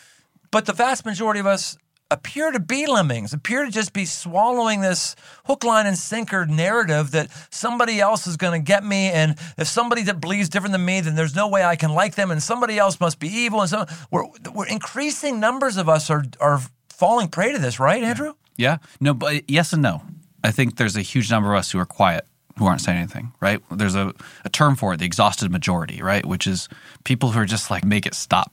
[0.52, 1.78] But the vast majority of us
[2.10, 7.12] appear to be lemmings, appear to just be swallowing this hook, line, and sinker narrative
[7.12, 9.12] that somebody else is going to get me.
[9.12, 12.16] And if somebody that believes different than me, then there's no way I can like
[12.16, 12.32] them.
[12.32, 13.62] And somebody else must be evil.
[13.62, 18.02] And so we're, we're increasing numbers of us are, are falling prey to this, right,
[18.02, 18.34] Andrew?
[18.56, 18.78] Yeah.
[19.00, 20.02] No, but yes and no.
[20.48, 22.26] I think there's a huge number of us who are quiet,
[22.58, 23.62] who aren't saying anything, right?
[23.70, 24.14] There's a,
[24.46, 26.26] a term for it, the exhausted majority, right?
[26.26, 26.70] Which is
[27.04, 28.52] people who are just like, make it stop.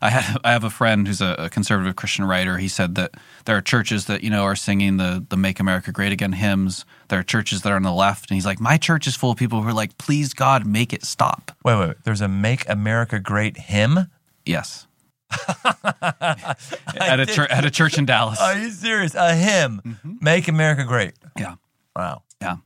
[0.00, 2.58] I have I have a friend who's a, a conservative Christian writer.
[2.58, 3.14] He said that
[3.44, 6.84] there are churches that you know are singing the the "Make America Great Again" hymns.
[7.08, 9.32] There are churches that are on the left, and he's like, my church is full
[9.32, 11.50] of people who are like, please God, make it stop.
[11.64, 11.96] Wait, wait, wait.
[12.04, 14.08] There's a "Make America Great" hymn.
[14.46, 14.86] Yes.
[16.02, 18.40] at a did- church at a church in Dallas.
[18.40, 19.14] Are you serious?
[19.14, 21.56] A hymn, "Make America Great." yeah.
[21.94, 22.22] Wow.
[22.40, 22.56] Yeah,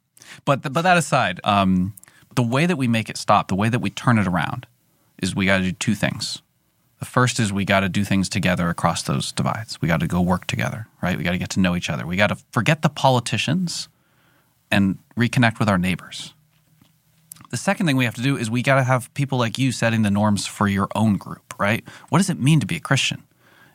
[0.44, 1.94] but but that aside, um,
[2.34, 4.66] the way that we make it stop, the way that we turn it around,
[5.22, 6.42] is we got to do two things.
[6.98, 9.80] The first is we got to do things together across those divides.
[9.82, 11.18] We got to go work together, right?
[11.18, 12.06] We got to get to know each other.
[12.06, 13.88] We got to forget the politicians
[14.70, 16.32] and reconnect with our neighbors.
[17.50, 19.72] The second thing we have to do is we got to have people like you
[19.72, 21.84] setting the norms for your own group, right?
[22.10, 23.22] What does it mean to be a Christian?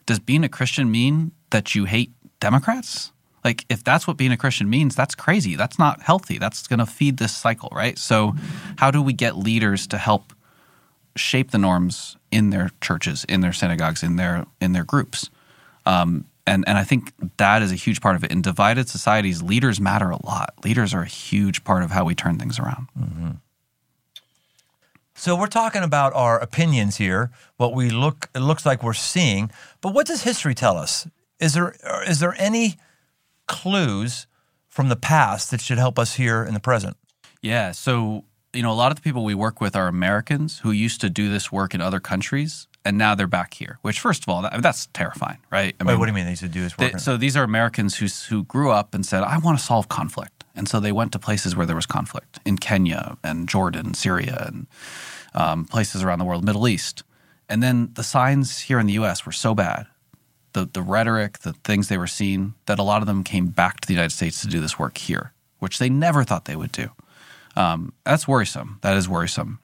[0.06, 3.12] Does being a Christian mean that you hate Democrats?
[3.44, 5.56] Like, if that's what being a Christian means, that's crazy.
[5.56, 6.38] That's not healthy.
[6.38, 7.98] That's going to feed this cycle, right?
[7.98, 8.34] So,
[8.76, 10.32] how do we get leaders to help
[11.16, 15.30] shape the norms in their churches, in their synagogues, in their in their groups?
[15.86, 18.30] Um, and and I think that is a huge part of it.
[18.30, 20.54] In divided societies, leaders matter a lot.
[20.64, 22.88] Leaders are a huge part of how we turn things around.
[25.18, 29.50] So we're talking about our opinions here, what we look it looks like we're seeing,
[29.80, 31.08] but what does history tell us?
[31.40, 32.76] Is there uh, is there any
[33.48, 34.28] clues
[34.68, 36.96] from the past that should help us here in the present?
[37.42, 37.72] Yeah.
[37.72, 41.00] So, you know, a lot of the people we work with are Americans who used
[41.00, 44.28] to do this work in other countries and now they're back here, which, first of
[44.28, 45.74] all, that, that's terrifying, right?
[45.80, 46.92] I Wait, what do you mean they used to do this they- work?
[46.94, 49.88] in- so these are Americans who, who grew up and said, I want to solve
[49.88, 50.37] conflict.
[50.58, 54.44] And so they went to places where there was conflict in Kenya and Jordan, Syria,
[54.46, 54.66] and
[55.34, 57.04] um, places around the world, Middle East.
[57.48, 59.86] And then the signs here in the US were so bad,
[60.52, 63.80] the, the rhetoric, the things they were seeing, that a lot of them came back
[63.80, 66.72] to the United States to do this work here, which they never thought they would
[66.72, 66.90] do.
[67.56, 68.78] Um, that's worrisome.
[68.82, 69.60] That is worrisome.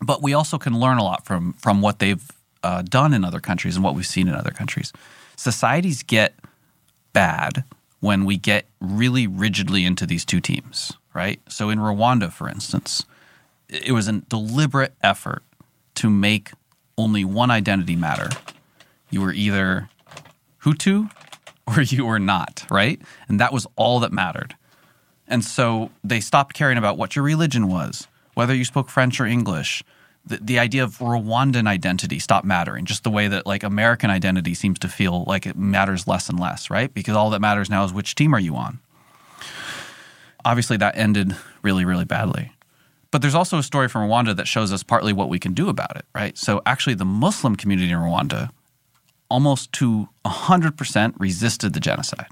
[0.00, 2.30] But we also can learn a lot from from what they've
[2.62, 4.92] uh, done in other countries and what we've seen in other countries.
[5.36, 6.34] Societies get
[7.12, 7.64] bad
[8.04, 11.40] when we get really rigidly into these two teams, right?
[11.48, 13.06] So in Rwanda, for instance,
[13.70, 15.42] it was a deliberate effort
[15.94, 16.50] to make
[16.98, 18.28] only one identity matter.
[19.08, 19.88] You were either
[20.64, 21.10] Hutu
[21.66, 23.00] or you were not, right?
[23.26, 24.54] And that was all that mattered.
[25.26, 29.24] And so they stopped caring about what your religion was, whether you spoke French or
[29.24, 29.82] English.
[30.26, 34.54] The, the idea of Rwandan identity stopped mattering, just the way that like American identity
[34.54, 36.92] seems to feel like it matters less and less, right?
[36.92, 38.80] Because all that matters now is which team are you on.
[40.44, 42.52] Obviously, that ended really, really badly.
[43.10, 45.68] But there's also a story from Rwanda that shows us partly what we can do
[45.68, 46.36] about it, right?
[46.36, 48.50] So actually, the Muslim community in Rwanda
[49.30, 52.28] almost to 100% resisted the genocide.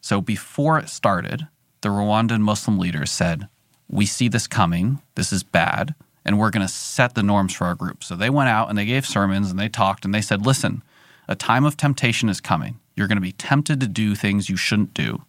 [0.00, 1.46] So before it started,
[1.80, 3.48] the Rwandan Muslim leaders said,
[3.88, 7.66] We see this coming, this is bad, and we're going to set the norms for
[7.66, 8.04] our group.
[8.04, 10.82] So they went out and they gave sermons and they talked and they said, Listen,
[11.28, 12.78] a time of temptation is coming.
[12.94, 15.22] You're going to be tempted to do things you shouldn't do.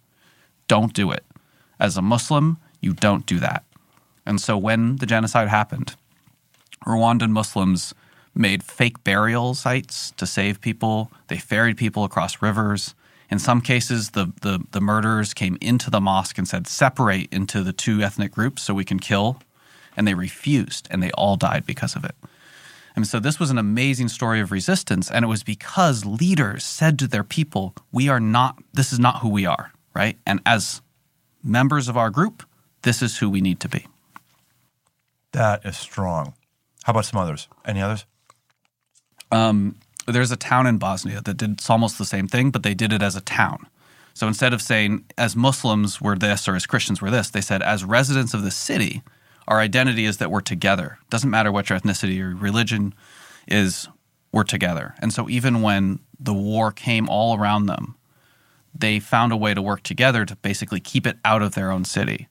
[0.68, 1.24] Don't do it.
[1.80, 3.64] As a Muslim, you don't do that.
[4.26, 5.96] And so when the genocide happened,
[6.86, 7.94] Rwandan Muslims
[8.34, 11.10] made fake burial sites to save people.
[11.28, 12.94] They ferried people across rivers.
[13.30, 17.62] In some cases, the, the, the murderers came into the mosque and said, separate into
[17.62, 19.40] the two ethnic groups so we can kill.
[19.96, 22.14] And they refused, and they all died because of it.
[22.96, 25.10] And so this was an amazing story of resistance.
[25.10, 29.20] And it was because leaders said to their people, we are not, this is not
[29.20, 30.18] who we are, right?
[30.26, 30.82] And as
[31.42, 32.44] members of our group,
[32.82, 33.86] this is who we need to be.
[35.32, 36.34] that is strong.
[36.84, 37.48] How about some others?
[37.64, 38.04] Any others?
[39.30, 39.76] um,
[40.06, 43.02] there's a town in Bosnia that did almost the same thing, but they did it
[43.02, 43.66] as a town.
[44.14, 47.62] So instead of saying as Muslims we're this or as Christians we're this, they said
[47.62, 49.02] as residents of the city,
[49.46, 50.98] our identity is that we're together.
[51.10, 52.94] Doesn't matter what your ethnicity or religion
[53.46, 53.88] is,
[54.32, 54.94] we're together.
[55.00, 57.96] And so even when the war came all around them,
[58.74, 61.84] they found a way to work together to basically keep it out of their own
[61.84, 62.26] city.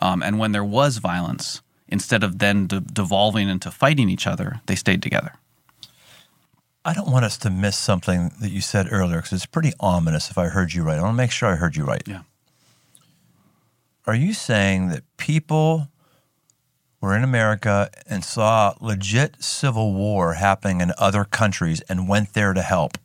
[0.00, 4.60] Um, and when there was violence, instead of then de- devolving into fighting each other,
[4.66, 5.34] they stayed together.
[6.84, 10.30] I don't want us to miss something that you said earlier because it's pretty ominous
[10.30, 10.98] if I heard you right.
[10.98, 12.02] I want to make sure I heard you right.
[12.06, 12.22] Yeah.
[14.06, 15.88] Are you saying that people
[17.00, 22.52] were in America and saw legit civil war happening in other countries and went there
[22.52, 22.98] to help?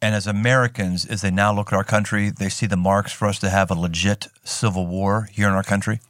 [0.00, 3.28] And as Americans, as they now look at our country, they see the marks for
[3.28, 6.00] us to have a legit civil war here in our country?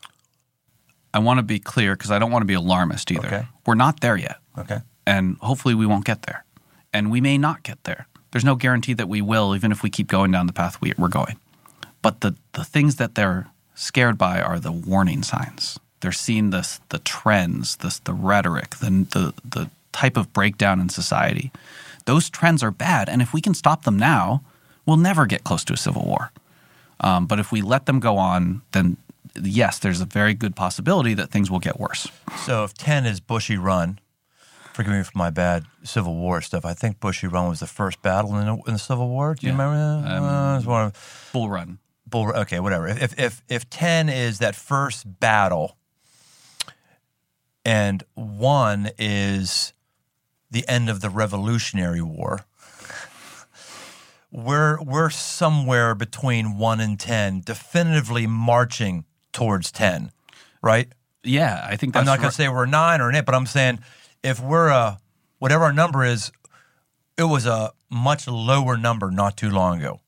[1.15, 3.27] I want to be clear because I don't want to be alarmist either.
[3.27, 3.47] Okay.
[3.67, 4.39] We're not there yet.
[4.57, 4.79] Okay.
[5.07, 6.45] And hopefully we won't get there.
[6.93, 8.07] And we may not get there.
[8.31, 10.95] There's no guarantee that we will, even if we keep going down the path we,
[10.97, 11.37] we're going.
[12.01, 15.79] But the, the things that they're scared by are the warning signs.
[16.03, 20.89] They're seeing this, the trends, this, the rhetoric, the, the, the type of breakdown in
[20.91, 21.51] society.
[22.05, 24.43] Those trends are bad, and if we can stop them now,
[24.85, 26.33] we'll never get close to a civil war.
[27.01, 28.97] Um, but if we let them go on, then
[29.41, 32.09] yes, there's a very good possibility that things will get worse.
[32.45, 33.99] So if 10 is Bushy Run,
[34.73, 36.65] forgive me for my bad Civil War stuff.
[36.65, 39.35] I think Bushy Run was the first battle in the, in the Civil War.
[39.35, 39.59] Do you Yeah.
[39.63, 40.17] remember that?
[40.17, 41.79] Um, Uh, it was one of, Bull run.
[42.09, 42.89] Bull, okay, whatever.
[42.89, 45.77] If, if, if 10 is that first battle
[47.65, 49.73] and 1 is
[50.51, 52.45] the end of the Revolutionary War,
[54.31, 60.11] we're, we're somewhere between 1 and 10, definitively marching towards 10,
[60.63, 60.89] right?
[61.23, 63.35] Yeah, I think that's I'm not going to say we're nine or an eight, but
[63.35, 63.79] I'm saying
[64.23, 64.99] if we're a
[65.39, 66.33] whatever our number is,
[67.17, 70.01] it was a much lower number not too long ago.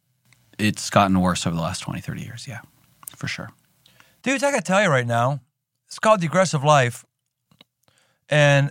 [0.59, 2.49] it's gotten worse over the last 20, 30 years.
[2.49, 2.61] Yeah,
[3.17, 3.51] for sure.
[4.23, 5.41] Dudes, I got to tell you right now,
[5.87, 7.05] it's called the aggressive life,
[8.29, 8.71] and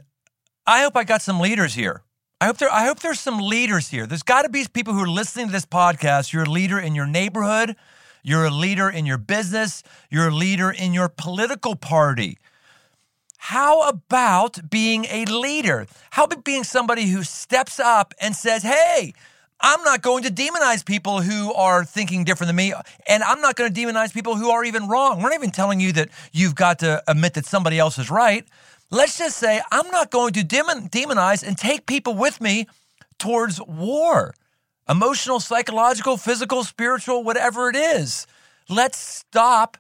[0.66, 2.04] I hope I got some leaders here.
[2.40, 2.72] I hope there.
[2.72, 4.06] I hope there's some leaders here.
[4.06, 6.34] There's got to be people who are listening to this podcast.
[6.34, 7.76] You're a leader in your neighborhood.
[8.22, 9.84] You're a leader in your business.
[10.10, 12.38] You're a leader in your political party.
[13.38, 15.86] How about being a leader?
[16.12, 19.14] How about being somebody who steps up and says, hey,
[19.60, 22.74] I'm not going to demonize people who are thinking different than me,
[23.08, 25.22] and I'm not going to demonize people who are even wrong.
[25.22, 28.46] We're not even telling you that you've got to admit that somebody else is right.
[28.94, 32.68] Let's just say, I'm not going to demon- demonize and take people with me
[33.18, 34.36] towards war
[34.88, 38.28] emotional, psychological, physical, spiritual, whatever it is.
[38.70, 39.78] Let's stop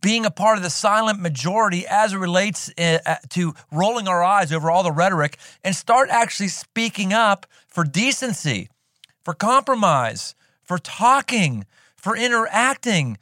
[0.00, 4.22] being a part of the silent majority as it relates uh, uh, to rolling our
[4.24, 8.70] eyes over all the rhetoric and start actually speaking up for decency,
[9.22, 13.18] for compromise, for talking, for interacting.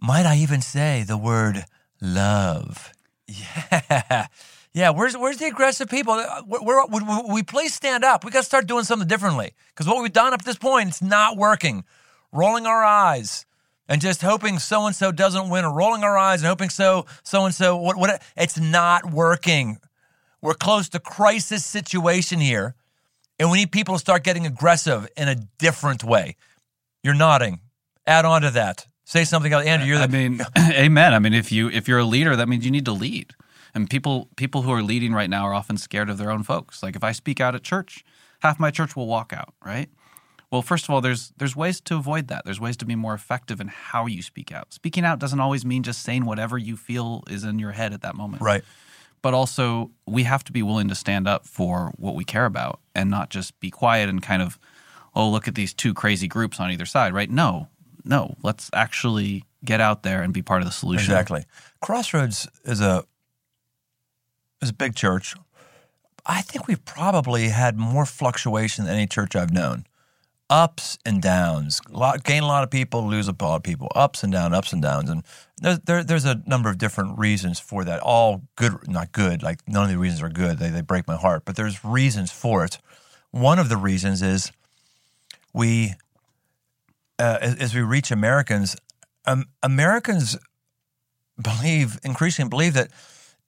[0.00, 1.64] Might I even say the word
[2.00, 2.92] love?
[3.28, 4.28] Yeah.
[4.74, 6.14] Yeah, where's where's the aggressive people?
[6.14, 8.24] Uh, Where, where- would, would we please stand up?
[8.24, 10.88] We got to start doing something differently because what we've done up to this point,
[10.88, 11.84] it's not working.
[12.32, 13.46] Rolling our eyes
[13.88, 17.06] and just hoping so and so doesn't win, or rolling our eyes and hoping so
[17.22, 19.78] so and so what what it's not working.
[20.42, 22.74] We're close to crisis situation here,
[23.40, 26.36] and we need people to start getting aggressive in a different way.
[27.02, 27.60] You're nodding.
[28.06, 28.86] Add on to that.
[29.04, 29.88] Say something else, Andrew.
[29.88, 31.14] You're the I mean, amen.
[31.14, 33.34] I mean, if you if you're a leader, that means you need to lead.
[33.78, 36.82] And people people who are leading right now are often scared of their own folks.
[36.82, 38.04] Like if I speak out at church,
[38.40, 39.88] half my church will walk out, right?
[40.50, 42.44] Well, first of all, there's there's ways to avoid that.
[42.44, 44.72] There's ways to be more effective in how you speak out.
[44.72, 48.02] Speaking out doesn't always mean just saying whatever you feel is in your head at
[48.02, 48.42] that moment.
[48.42, 48.64] right.
[49.22, 52.80] But also, we have to be willing to stand up for what we care about
[52.94, 54.58] and not just be quiet and kind of,
[55.14, 57.28] oh, look at these two crazy groups on either side, right?
[57.28, 57.66] No,
[58.04, 58.36] no.
[58.44, 61.10] Let's actually get out there and be part of the solution.
[61.12, 61.44] Exactly.
[61.80, 63.04] Crossroads is a
[64.60, 65.34] is a big church.
[66.26, 69.86] I think we've probably had more fluctuation than any church I've known.
[70.50, 71.80] Ups and downs.
[71.90, 73.90] Lot, gain a lot of people, lose a lot of people.
[73.94, 75.22] Ups and downs, ups and downs, and
[75.60, 78.00] there's there, there's a number of different reasons for that.
[78.00, 79.42] All good, not good.
[79.42, 80.58] Like none of the reasons are good.
[80.58, 81.44] They they break my heart.
[81.44, 82.78] But there's reasons for it.
[83.30, 84.50] One of the reasons is
[85.52, 85.94] we
[87.18, 88.76] uh, as, as we reach Americans,
[89.26, 90.38] um, Americans
[91.40, 92.90] believe increasingly believe that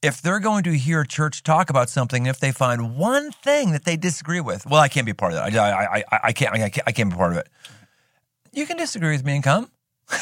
[0.02, 3.84] if they're going to hear church talk about something, if they find one thing that
[3.84, 5.54] they disagree with, well, I can't be part of that.
[5.54, 7.48] I, I, I, I can't, I can't, I can't be part of it.
[8.52, 9.70] You can disagree with me and come.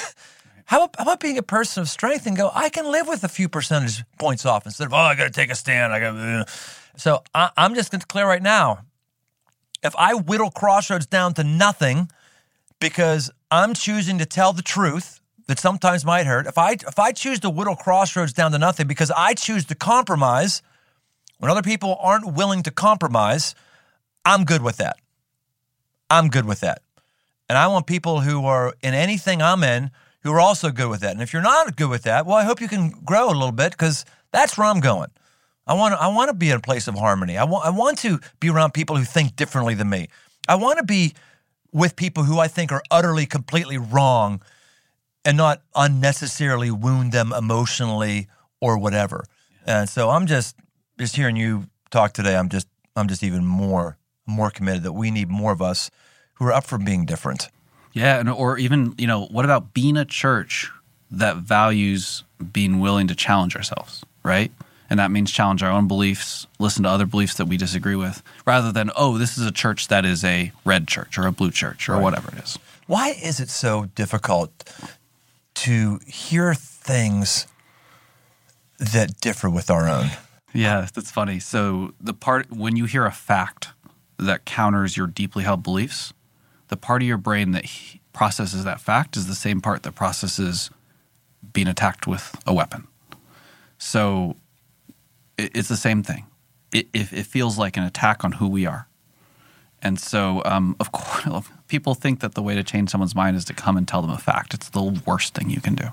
[0.67, 3.25] How about, how about being a person of strength and go, I can live with
[3.25, 5.95] a few percentage points off instead of, oh, I got to take a stand.
[5.95, 6.51] I got.
[6.99, 8.85] So I, I'm just going to declare right now,
[9.83, 12.11] if I whittle Crossroads down to nothing
[12.81, 16.47] because I'm choosing to tell the truth that sometimes might hurt.
[16.47, 19.75] If I if I choose to whittle Crossroads down to nothing because I choose to
[19.75, 20.63] compromise
[21.39, 23.55] when other people aren't willing to compromise,
[24.25, 24.97] I'm good with that.
[26.11, 26.83] I'm good with that.
[27.49, 29.91] And I want people who are in anything I'm in
[30.23, 31.13] who are also good with that.
[31.13, 33.53] And if you're not good with that, well, I hope you can grow a little
[33.53, 35.09] bit because that's where I'm going.
[35.67, 37.39] I want to, I want to be in a place of harmony.
[37.39, 40.09] I want I want to be around people who think differently than me.
[40.47, 41.15] I want to be
[41.73, 44.43] with people who I think are utterly completely wrong
[45.29, 48.29] and not unnecessarily wound them emotionally
[48.63, 49.25] or whatever.
[49.67, 50.57] And so I'm just
[50.99, 52.35] just hearing you talk today.
[52.35, 52.67] I'm just
[52.97, 55.91] I'm just even more more committed that we need more of us
[56.35, 57.49] who are up for being different.
[57.93, 60.71] Yeah, and or even you know, what about being a church
[61.11, 64.51] that values being willing to challenge ourselves, right?
[64.89, 68.23] And that means challenge our own beliefs, listen to other beliefs that we disagree with,
[68.47, 71.51] rather than oh, this is a church that is a red church or a blue
[71.51, 72.03] church or Right.
[72.03, 72.59] whatever it is.
[72.87, 74.51] Why is it so difficult
[75.59, 77.47] to hear things
[78.79, 80.11] that differ with our own?
[80.55, 81.41] Yeah, that's funny.
[81.41, 83.69] So the part when you hear a fact
[84.19, 86.13] that counters your deeply held beliefs,
[86.69, 87.65] the part of your brain that
[88.13, 90.71] processes that fact is the same part that processes
[91.53, 92.87] being attacked with a weapon.
[93.79, 94.37] So
[95.37, 96.27] it, it's the same thing.
[96.73, 98.89] It, it, it feels like an attack on who we are.
[99.81, 103.45] And so, um, of course, people think that the way to change someone's mind is
[103.47, 104.55] to come and tell them a fact.
[104.55, 105.89] It's the worst thing you can do.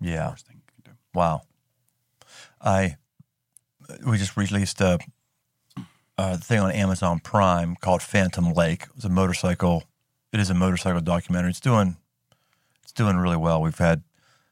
[0.00, 0.30] Yeah.
[0.30, 0.98] Worst thing you can do.
[1.14, 1.42] Wow.
[2.60, 2.96] I
[4.04, 4.98] we just released a,
[6.18, 8.82] a thing on Amazon Prime called Phantom Lake.
[8.82, 9.84] It was a motorcycle.
[10.32, 11.50] It is a motorcycle documentary.
[11.50, 11.96] It's doing
[12.82, 13.62] it's doing really well.
[13.62, 14.02] We've had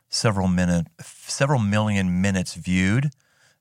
[0.08, 3.10] several minute several million minutes viewed,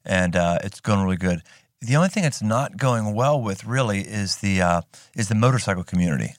[0.06, 1.42] and uh, it's going really good.
[1.82, 4.82] The only thing it's not going well with really is the uh,
[5.16, 6.36] is the motorcycle community.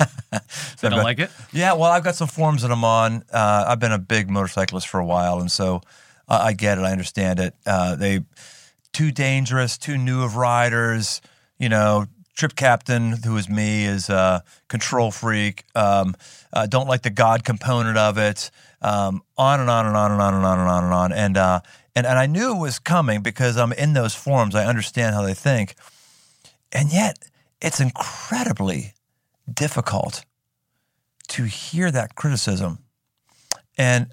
[0.00, 0.08] You
[0.84, 1.30] I've don't like it?
[1.52, 3.24] yeah, well, I've got some forms that I'm on.
[3.32, 5.82] Uh, I've been a big motorcyclist for a while, and so
[6.28, 6.82] uh, I get it.
[6.82, 7.54] I understand it.
[7.66, 8.20] Uh, they
[8.92, 11.20] too dangerous, too new of riders.
[11.58, 15.64] You know, trip captain, who is me, is a control freak.
[15.74, 16.14] Um,
[16.52, 18.50] uh, don't like the God component of it.
[18.80, 21.12] Um, on and on and on and on and on and on and on.
[21.12, 21.60] And uh,
[21.96, 24.54] and and I knew it was coming because I'm in those forums.
[24.54, 25.74] I understand how they think,
[26.70, 27.18] and yet
[27.60, 28.92] it's incredibly
[29.52, 30.24] difficult
[31.28, 32.78] to hear that criticism.
[33.76, 34.12] And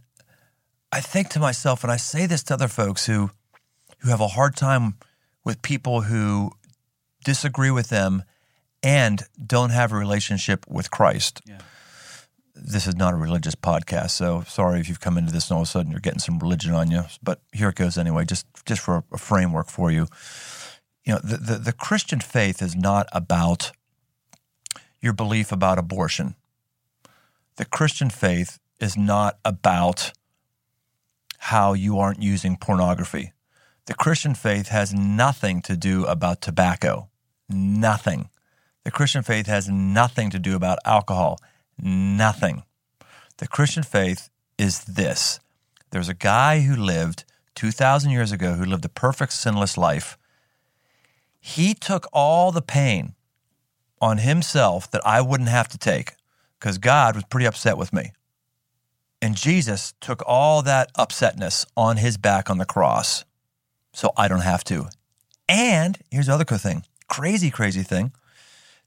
[0.91, 3.31] I think to myself, and I say this to other folks who
[3.99, 4.95] who have a hard time
[5.43, 6.51] with people who
[7.23, 8.23] disagree with them
[8.83, 11.41] and don't have a relationship with Christ.
[11.45, 11.57] Yeah.
[12.53, 15.63] This is not a religious podcast, so sorry if you've come into this and all
[15.63, 17.03] of a sudden you're getting some religion on you.
[17.21, 20.07] But here it goes anyway, just just for a, a framework for you.
[21.03, 23.71] You know, the, the, the Christian faith is not about
[25.01, 26.35] your belief about abortion
[27.57, 30.11] the Christian faith is not about
[31.37, 33.31] how you aren't using pornography.
[33.85, 37.09] The Christian faith has nothing to do about tobacco.
[37.47, 38.29] Nothing.
[38.83, 41.39] The Christian faith has nothing to do about alcohol.
[41.77, 42.63] Nothing.
[43.37, 45.39] The Christian faith is this
[45.91, 47.23] there's a guy who lived
[47.55, 50.17] 2,000 years ago who lived a perfect, sinless life.
[51.39, 53.14] He took all the pain
[54.01, 56.13] on himself that I wouldn't have to take
[56.59, 58.11] because God was pretty upset with me.
[59.21, 63.25] And Jesus took all that upsetness on his back on the cross
[63.93, 64.87] so I don't have to.
[65.47, 68.11] And here's the other cool thing crazy, crazy thing.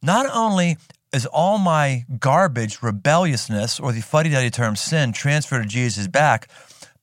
[0.03, 0.77] Not only
[1.13, 6.49] is all my garbage, rebelliousness, or the fuddy duddy term sin transferred to Jesus' back,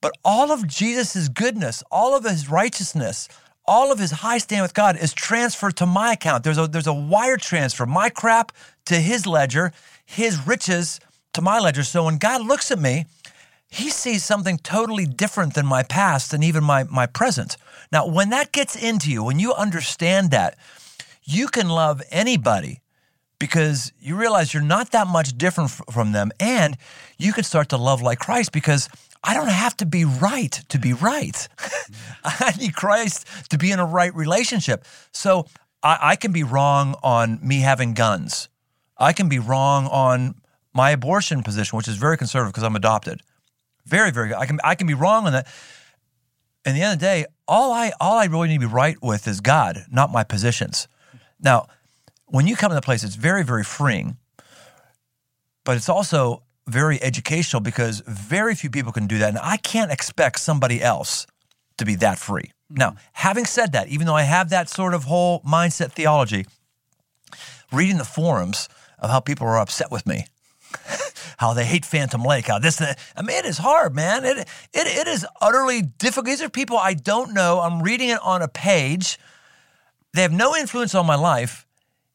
[0.00, 3.28] but all of Jesus' goodness, all of his righteousness,
[3.66, 6.44] all of his high stand with God is transferred to my account.
[6.44, 8.52] There's a there's a wire transfer, my crap
[8.86, 9.72] to his ledger,
[10.04, 11.00] his riches
[11.32, 11.82] to my ledger.
[11.82, 13.06] So when God looks at me,
[13.68, 17.56] he sees something totally different than my past and even my my present.
[17.92, 20.56] Now, when that gets into you, when you understand that,
[21.24, 22.80] you can love anybody
[23.38, 26.76] because you realize you're not that much different from them and
[27.18, 28.88] you can start to love like Christ because
[29.22, 31.48] I don't have to be right to be right.
[32.24, 34.84] I need Christ to be in a right relationship.
[35.12, 35.46] So
[35.82, 38.48] I, I can be wrong on me having guns.
[38.98, 40.36] I can be wrong on
[40.72, 43.20] my abortion position, which is very conservative because I'm adopted.
[43.84, 44.36] Very, very good.
[44.36, 45.46] I can I can be wrong on that.
[46.64, 48.96] In the end of the day, all I all I really need to be right
[49.02, 50.88] with is God, not my positions.
[51.40, 51.68] Now,
[52.26, 54.16] when you come to the place, it's very, very freeing,
[55.64, 59.30] but it's also very educational because very few people can do that.
[59.30, 61.26] And I can't expect somebody else
[61.78, 62.52] to be that free.
[62.72, 62.78] Mm-hmm.
[62.78, 66.46] Now, having said that, even though I have that sort of whole mindset theology,
[67.72, 70.26] reading the forums of how people are upset with me,
[71.38, 74.24] how they hate Phantom Lake, how this, that, I mean, it is hard, man.
[74.24, 76.26] It, it, it is utterly difficult.
[76.26, 77.60] These are people I don't know.
[77.60, 79.18] I'm reading it on a page.
[80.14, 81.66] They have no influence on my life.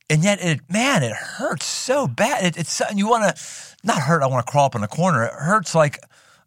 [0.10, 2.44] And yet, it, man, it hurts so bad.
[2.44, 3.42] It, it's, you want to,
[3.84, 5.24] not hurt, I want to crawl up in a corner.
[5.24, 6.00] It hurts like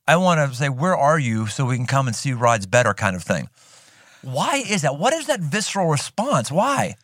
[0.06, 2.92] I want to say, where are you so we can come and see rides better
[2.92, 3.48] kind of thing.
[4.22, 4.98] Why is that?
[4.98, 6.50] What is that visceral response?
[6.50, 6.96] Why?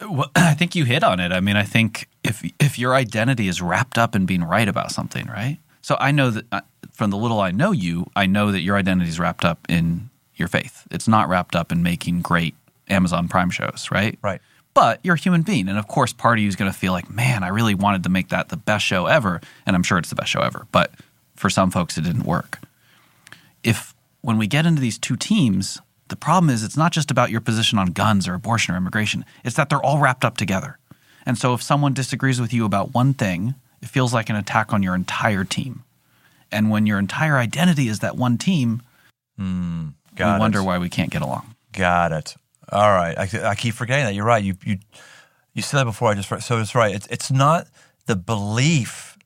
[0.00, 1.32] Well, I think you hit on it.
[1.32, 4.92] I mean, I think if if your identity is wrapped up in being right about
[4.92, 5.58] something, right?
[5.80, 6.60] So I know that uh,
[6.92, 10.10] from the little I know you, I know that your identity is wrapped up in
[10.36, 10.86] your faith.
[10.90, 12.54] It's not wrapped up in making great
[12.88, 14.18] Amazon Prime shows, right?
[14.22, 14.40] Right.
[14.74, 16.92] But you're a human being, and of course, part of you is going to feel
[16.92, 19.98] like, man, I really wanted to make that the best show ever, and I'm sure
[19.98, 20.66] it's the best show ever.
[20.72, 20.92] But
[21.36, 22.58] for some folks, it didn't work.
[23.62, 27.30] If when we get into these two teams, the problem is it's not just about
[27.30, 30.78] your position on guns or abortion or immigration, it's that they're all wrapped up together.
[31.26, 34.72] And so if someone disagrees with you about one thing, it feels like an attack
[34.72, 35.84] on your entire team.
[36.50, 38.82] And when your entire identity is that one team,
[39.38, 40.40] hmm, Got we it.
[40.40, 41.54] wonder why we can't get along.
[41.72, 42.36] Got it.
[42.70, 43.16] All right.
[43.18, 44.14] I, I keep forgetting that.
[44.14, 44.42] You're right.
[44.42, 44.78] You you
[45.54, 46.10] you said that before.
[46.10, 46.94] I just so it's right.
[46.94, 47.66] It's it's not
[48.06, 49.18] the belief.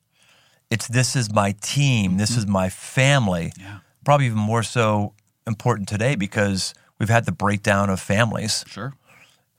[0.69, 2.17] It's this is my team.
[2.17, 2.53] This is mm-hmm.
[2.53, 3.53] my family.
[3.59, 3.79] Yeah.
[4.03, 5.13] Probably even more so
[5.45, 8.93] important today because we've had the breakdown of families, Sure.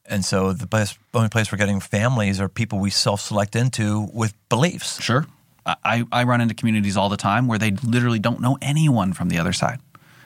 [0.06, 4.34] and so the best only place we're getting families are people we self-select into with
[4.48, 5.02] beliefs.
[5.02, 5.26] Sure.
[5.66, 9.28] I I run into communities all the time where they literally don't know anyone from
[9.28, 9.80] the other side.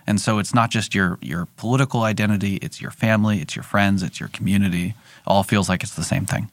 [0.06, 4.02] And so it's not just your your political identity, it's your family, it's your friends,
[4.02, 4.86] it's your community.
[4.88, 4.94] It
[5.26, 6.50] all feels like it's the same thing.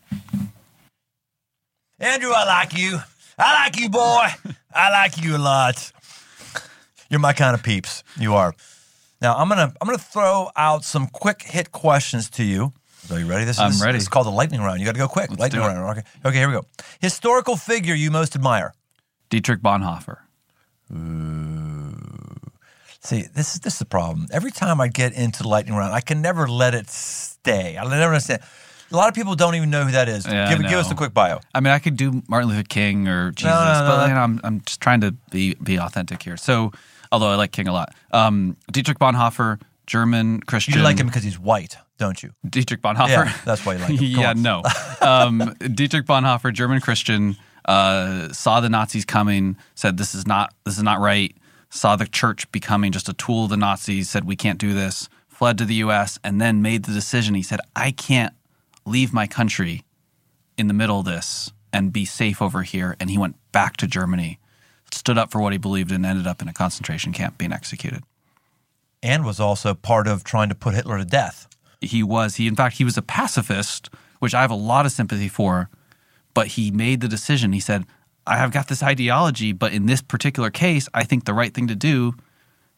[1.99, 2.99] Andrew, I like you.
[3.37, 4.27] I like you, boy.
[4.73, 5.91] I like you a lot.
[7.09, 8.03] You're my kind of peeps.
[8.19, 8.53] You are.
[9.21, 12.73] Now I'm gonna I'm gonna throw out some quick hit questions to you.
[13.11, 13.45] Are you ready?
[13.45, 13.97] This I'm is ready.
[13.97, 14.79] It's called the lightning round.
[14.79, 15.29] You got to go quick.
[15.31, 15.69] lightning do it.
[15.69, 15.97] round.
[15.97, 16.07] Okay.
[16.25, 16.37] Okay.
[16.37, 16.65] Here we go.
[16.99, 18.73] Historical figure you most admire.
[19.29, 20.17] Dietrich Bonhoeffer.
[23.01, 24.27] See, this is this is the problem.
[24.31, 27.77] Every time I get into the lightning round, I can never let it stay.
[27.77, 28.41] I never understand.
[28.91, 30.25] A lot of people don't even know who that is.
[30.25, 31.39] Yeah, give, give us a quick bio.
[31.53, 34.05] I mean, I could do Martin Luther King or Jesus, no, but no.
[34.07, 36.37] you know, I'm I'm just trying to be be authentic here.
[36.37, 36.71] So,
[37.11, 40.75] although I like King a lot, um, Dietrich Bonhoeffer, German Christian.
[40.75, 42.31] You like him because he's white, don't you?
[42.47, 43.07] Dietrich Bonhoeffer.
[43.07, 43.97] Yeah, that's why you like him.
[44.19, 44.63] Yeah, no.
[45.01, 50.77] Um, Dietrich Bonhoeffer, German Christian, uh, saw the Nazis coming, said this is not this
[50.77, 51.35] is not right.
[51.69, 55.07] Saw the church becoming just a tool of the Nazis, said we can't do this.
[55.27, 56.19] Fled to the U.S.
[56.23, 57.35] and then made the decision.
[57.35, 58.33] He said, I can't
[58.85, 59.83] leave my country
[60.57, 62.95] in the middle of this and be safe over here.
[62.99, 64.39] And he went back to Germany,
[64.91, 68.03] stood up for what he believed, and ended up in a concentration camp being executed.
[69.01, 71.47] And was also part of trying to put Hitler to death.
[71.81, 73.89] he was he in fact he was a pacifist
[74.19, 75.69] which i have a lot of sympathy for
[76.33, 77.85] but he made the decision he said
[78.27, 81.67] i have got this ideology but in this particular case i think the right thing
[81.67, 82.13] to do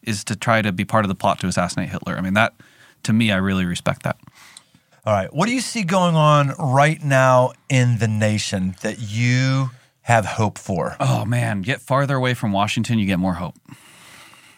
[0.02, 2.16] is to try to be part of the plot to assassinate hitler.
[2.16, 2.54] I mean that
[3.04, 4.18] to me i really respect that.
[5.04, 5.34] All right.
[5.34, 9.70] What do you see going on right now in the nation that you
[10.02, 10.96] have hope for?
[11.00, 11.62] oh man.
[11.62, 13.56] Get farther away from washington you get more hope.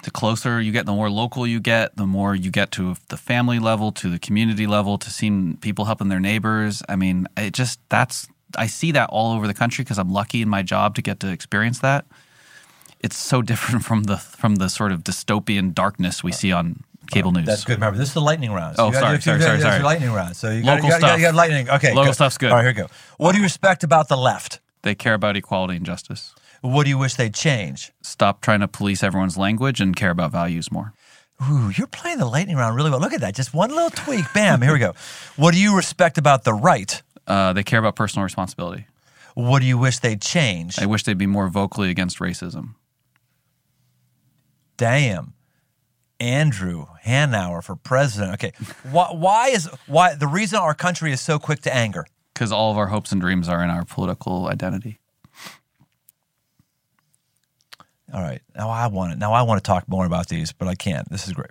[0.03, 3.17] The closer you get the more local you get the more you get to the
[3.17, 6.83] family level to the community level to seeing people helping their neighbors.
[6.89, 8.29] I mean it just that's
[8.59, 11.21] i see that all over the country because i'm lucky in my job to get
[11.21, 12.05] to experience that
[13.01, 17.33] it's so different from the from the sort of dystopian darkness we see on cable
[17.33, 17.75] news That's good.
[17.75, 18.77] Remember, this is the lightning round.
[18.79, 19.83] Oh, you gotta sorry, do- sorry, sorry, sorry.
[19.83, 20.35] lightning round.
[20.35, 21.69] So you got, Local you got, you got, you got lightning.
[21.69, 21.91] Okay.
[21.91, 22.15] Local good.
[22.15, 22.49] stuff's good.
[22.51, 22.89] All right, here we go.
[23.19, 24.61] What do you respect about the left?
[24.83, 27.93] they care about equality and justice What do you wish they'd change?
[28.01, 30.95] stop trying to police everyone's language and care about values more
[31.43, 33.01] Ooh, you're playing the lightning round really well.
[33.01, 33.35] Look at that.
[33.35, 34.25] Just one little tweak.
[34.33, 34.63] Bam.
[34.63, 34.95] Here we go.
[35.37, 37.03] What do you respect about the right?
[37.27, 38.87] Uh, they care about personal responsibility
[39.35, 40.79] What do you wish they'd change?
[40.79, 42.75] i wish they'd be more vocally against racism
[44.77, 45.35] Damn.
[46.19, 48.35] Andrew Hanauer for president.
[48.35, 48.53] Okay.
[48.91, 52.07] Why, why is why the reason our country is so quick to anger?
[52.35, 54.99] because all of our hopes and dreams are in our political identity.
[58.13, 58.43] All right.
[58.57, 59.19] Now I want it.
[59.19, 61.09] Now I want to talk more about these, but I can't.
[61.09, 61.51] This is great.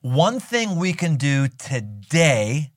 [0.00, 2.71] One thing we can do today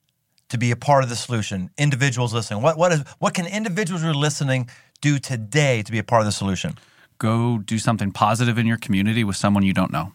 [0.48, 2.62] to be a part of the solution, individuals listening.
[2.62, 4.68] What what is what can individuals who are listening
[5.00, 6.78] do today to be a part of the solution?
[7.18, 10.12] Go do something positive in your community with someone you don't know.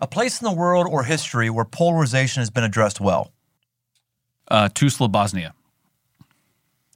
[0.00, 3.32] A place in the world or history where polarization has been addressed well.
[4.48, 5.54] Uh, Tuzla, Bosnia.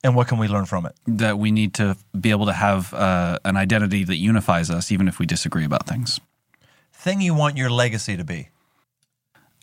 [0.04, 0.94] And what can we learn from it?
[1.06, 5.08] That we need to be able to have uh, an identity that unifies us, even
[5.08, 6.20] if we disagree about things.
[6.92, 8.48] Thing you want your legacy to be.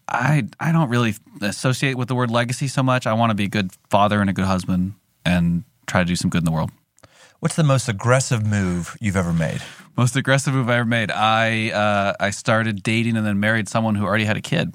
[0.08, 3.08] I I don't really associate with the word legacy so much.
[3.08, 4.93] I want to be a good father and a good husband,
[5.24, 6.72] and try to do some good in the world.
[7.39, 9.62] What's the most aggressive move you've ever made?
[9.97, 11.12] Most aggressive move I ever made.
[11.12, 14.74] I uh, I started dating and then married someone who already had a kid,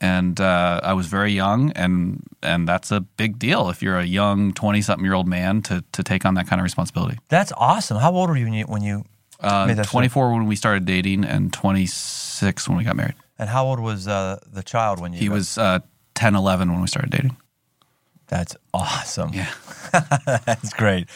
[0.00, 4.04] and uh, I was very young, and and that's a big deal if you're a
[4.04, 7.18] young twenty something year old man to to take on that kind of responsibility.
[7.28, 7.98] That's awesome.
[7.98, 9.04] How old were you when you, when you
[9.40, 13.16] Uh, twenty four when we started dating, and twenty six when we got married.
[13.38, 15.18] And how old was uh, the child when you?
[15.18, 15.80] He was uh,
[16.14, 17.36] 10, 11 when we started dating.
[18.28, 19.32] That's awesome.
[19.32, 19.52] Yeah.
[19.92, 21.08] That's great.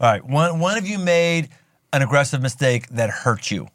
[0.00, 0.24] All right.
[0.24, 1.48] One one of you made
[1.92, 3.68] an aggressive mistake that hurt you.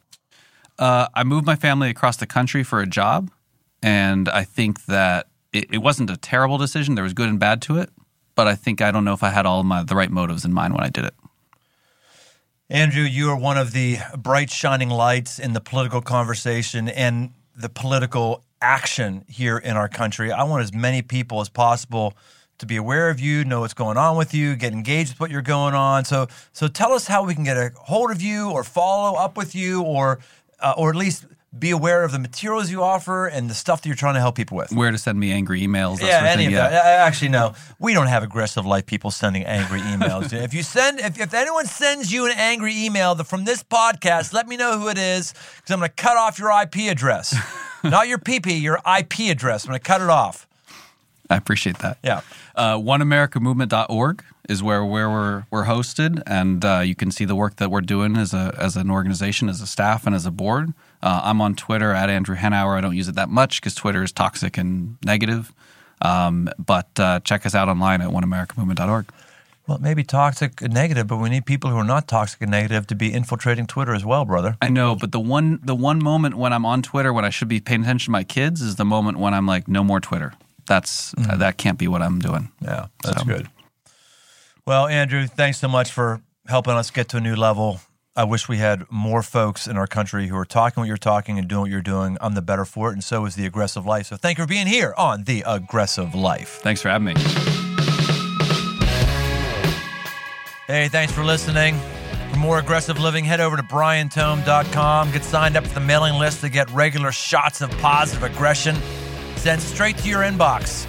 [0.78, 3.32] Uh, I moved my family across the country for a job,
[3.82, 6.96] and I think that it, it wasn't a terrible decision.
[6.96, 7.90] There was good and bad to it,
[8.36, 10.46] but I think I don't know if I had all of my the right motives
[10.46, 11.16] in mind when I did it.
[12.70, 17.70] Andrew, you are one of the bright shining lights in the political conversation and the
[17.70, 20.32] political action here in our country.
[20.32, 22.16] I want as many people as possible
[22.60, 25.32] to be aware of you, know what's going on with you, get engaged with what
[25.32, 26.06] you're going on.
[26.06, 29.36] So, so tell us how we can get a hold of you or follow up
[29.36, 30.20] with you, or
[30.60, 31.26] uh, or at least
[31.58, 34.36] be aware of the materials you offer and the stuff that you're trying to help
[34.36, 34.72] people with.
[34.72, 36.00] Where to send me angry emails?
[36.00, 36.48] Yeah, sort of any thing.
[36.48, 36.70] of yeah.
[36.70, 36.86] that.
[37.08, 40.34] Actually, no, we don't have aggressive life people sending angry emails.
[40.44, 44.48] if you send, if, if anyone sends you an angry email from this podcast, let
[44.48, 47.36] me know who it is because I'm going to cut off your IP address,
[47.84, 49.66] not your PP, your IP address.
[49.66, 50.48] I'm going to cut it off.
[51.30, 51.98] I appreciate that.
[52.04, 52.22] Yeah.
[52.56, 57.56] Uh, OneAmericaMovement.org is where, where we're, we're hosted, and uh, you can see the work
[57.58, 60.74] that we're doing as, a, as an organization, as a staff, and as a board.
[61.04, 62.78] Uh, I'm on Twitter at Andrew Hanauer.
[62.78, 65.52] I don't use it that much because Twitter is toxic and negative.
[66.02, 69.10] Um, but uh, check us out online at OneAmericaMovement.org.
[69.68, 72.42] Well, it may be toxic and negative, but we need people who are not toxic
[72.42, 74.58] and negative to be infiltrating Twitter as well, brother.
[74.62, 77.48] I know, but the one the one moment when I'm on Twitter when I should
[77.48, 80.34] be paying attention to my kids is the moment when I'm like, no more Twitter.
[80.66, 82.50] That's uh, that can't be what I'm doing.
[82.62, 83.48] Yeah, that's So- good.
[84.66, 87.80] Well, Andrew, thanks so much for helping us get to a new level.
[88.16, 91.40] I wish we had more folks in our country who are talking what you're talking
[91.40, 92.16] and doing what you're doing.
[92.22, 94.06] I'm the better for it, and so is the aggressive life.
[94.06, 96.60] So thank you for being here on the aggressive life.
[96.62, 97.14] Thanks for having me.
[100.68, 101.76] Hey, thanks for listening.
[102.32, 105.12] For more aggressive living, head over to briantome.com.
[105.12, 108.76] Get signed up for the mailing list to get regular shots of positive aggression
[109.38, 110.86] sent straight to your inbox.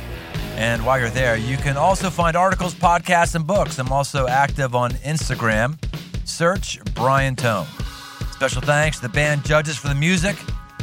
[0.57, 3.79] And while you're there, you can also find articles, podcasts, and books.
[3.79, 5.79] I'm also active on Instagram.
[6.27, 7.67] Search Brian Tome.
[8.33, 10.37] Special thanks to the band judges for the music.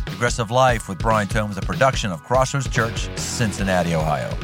[0.08, 4.36] Aggressive Life with Brian Tome is a production of Crossroads Church, Cincinnati, Ohio.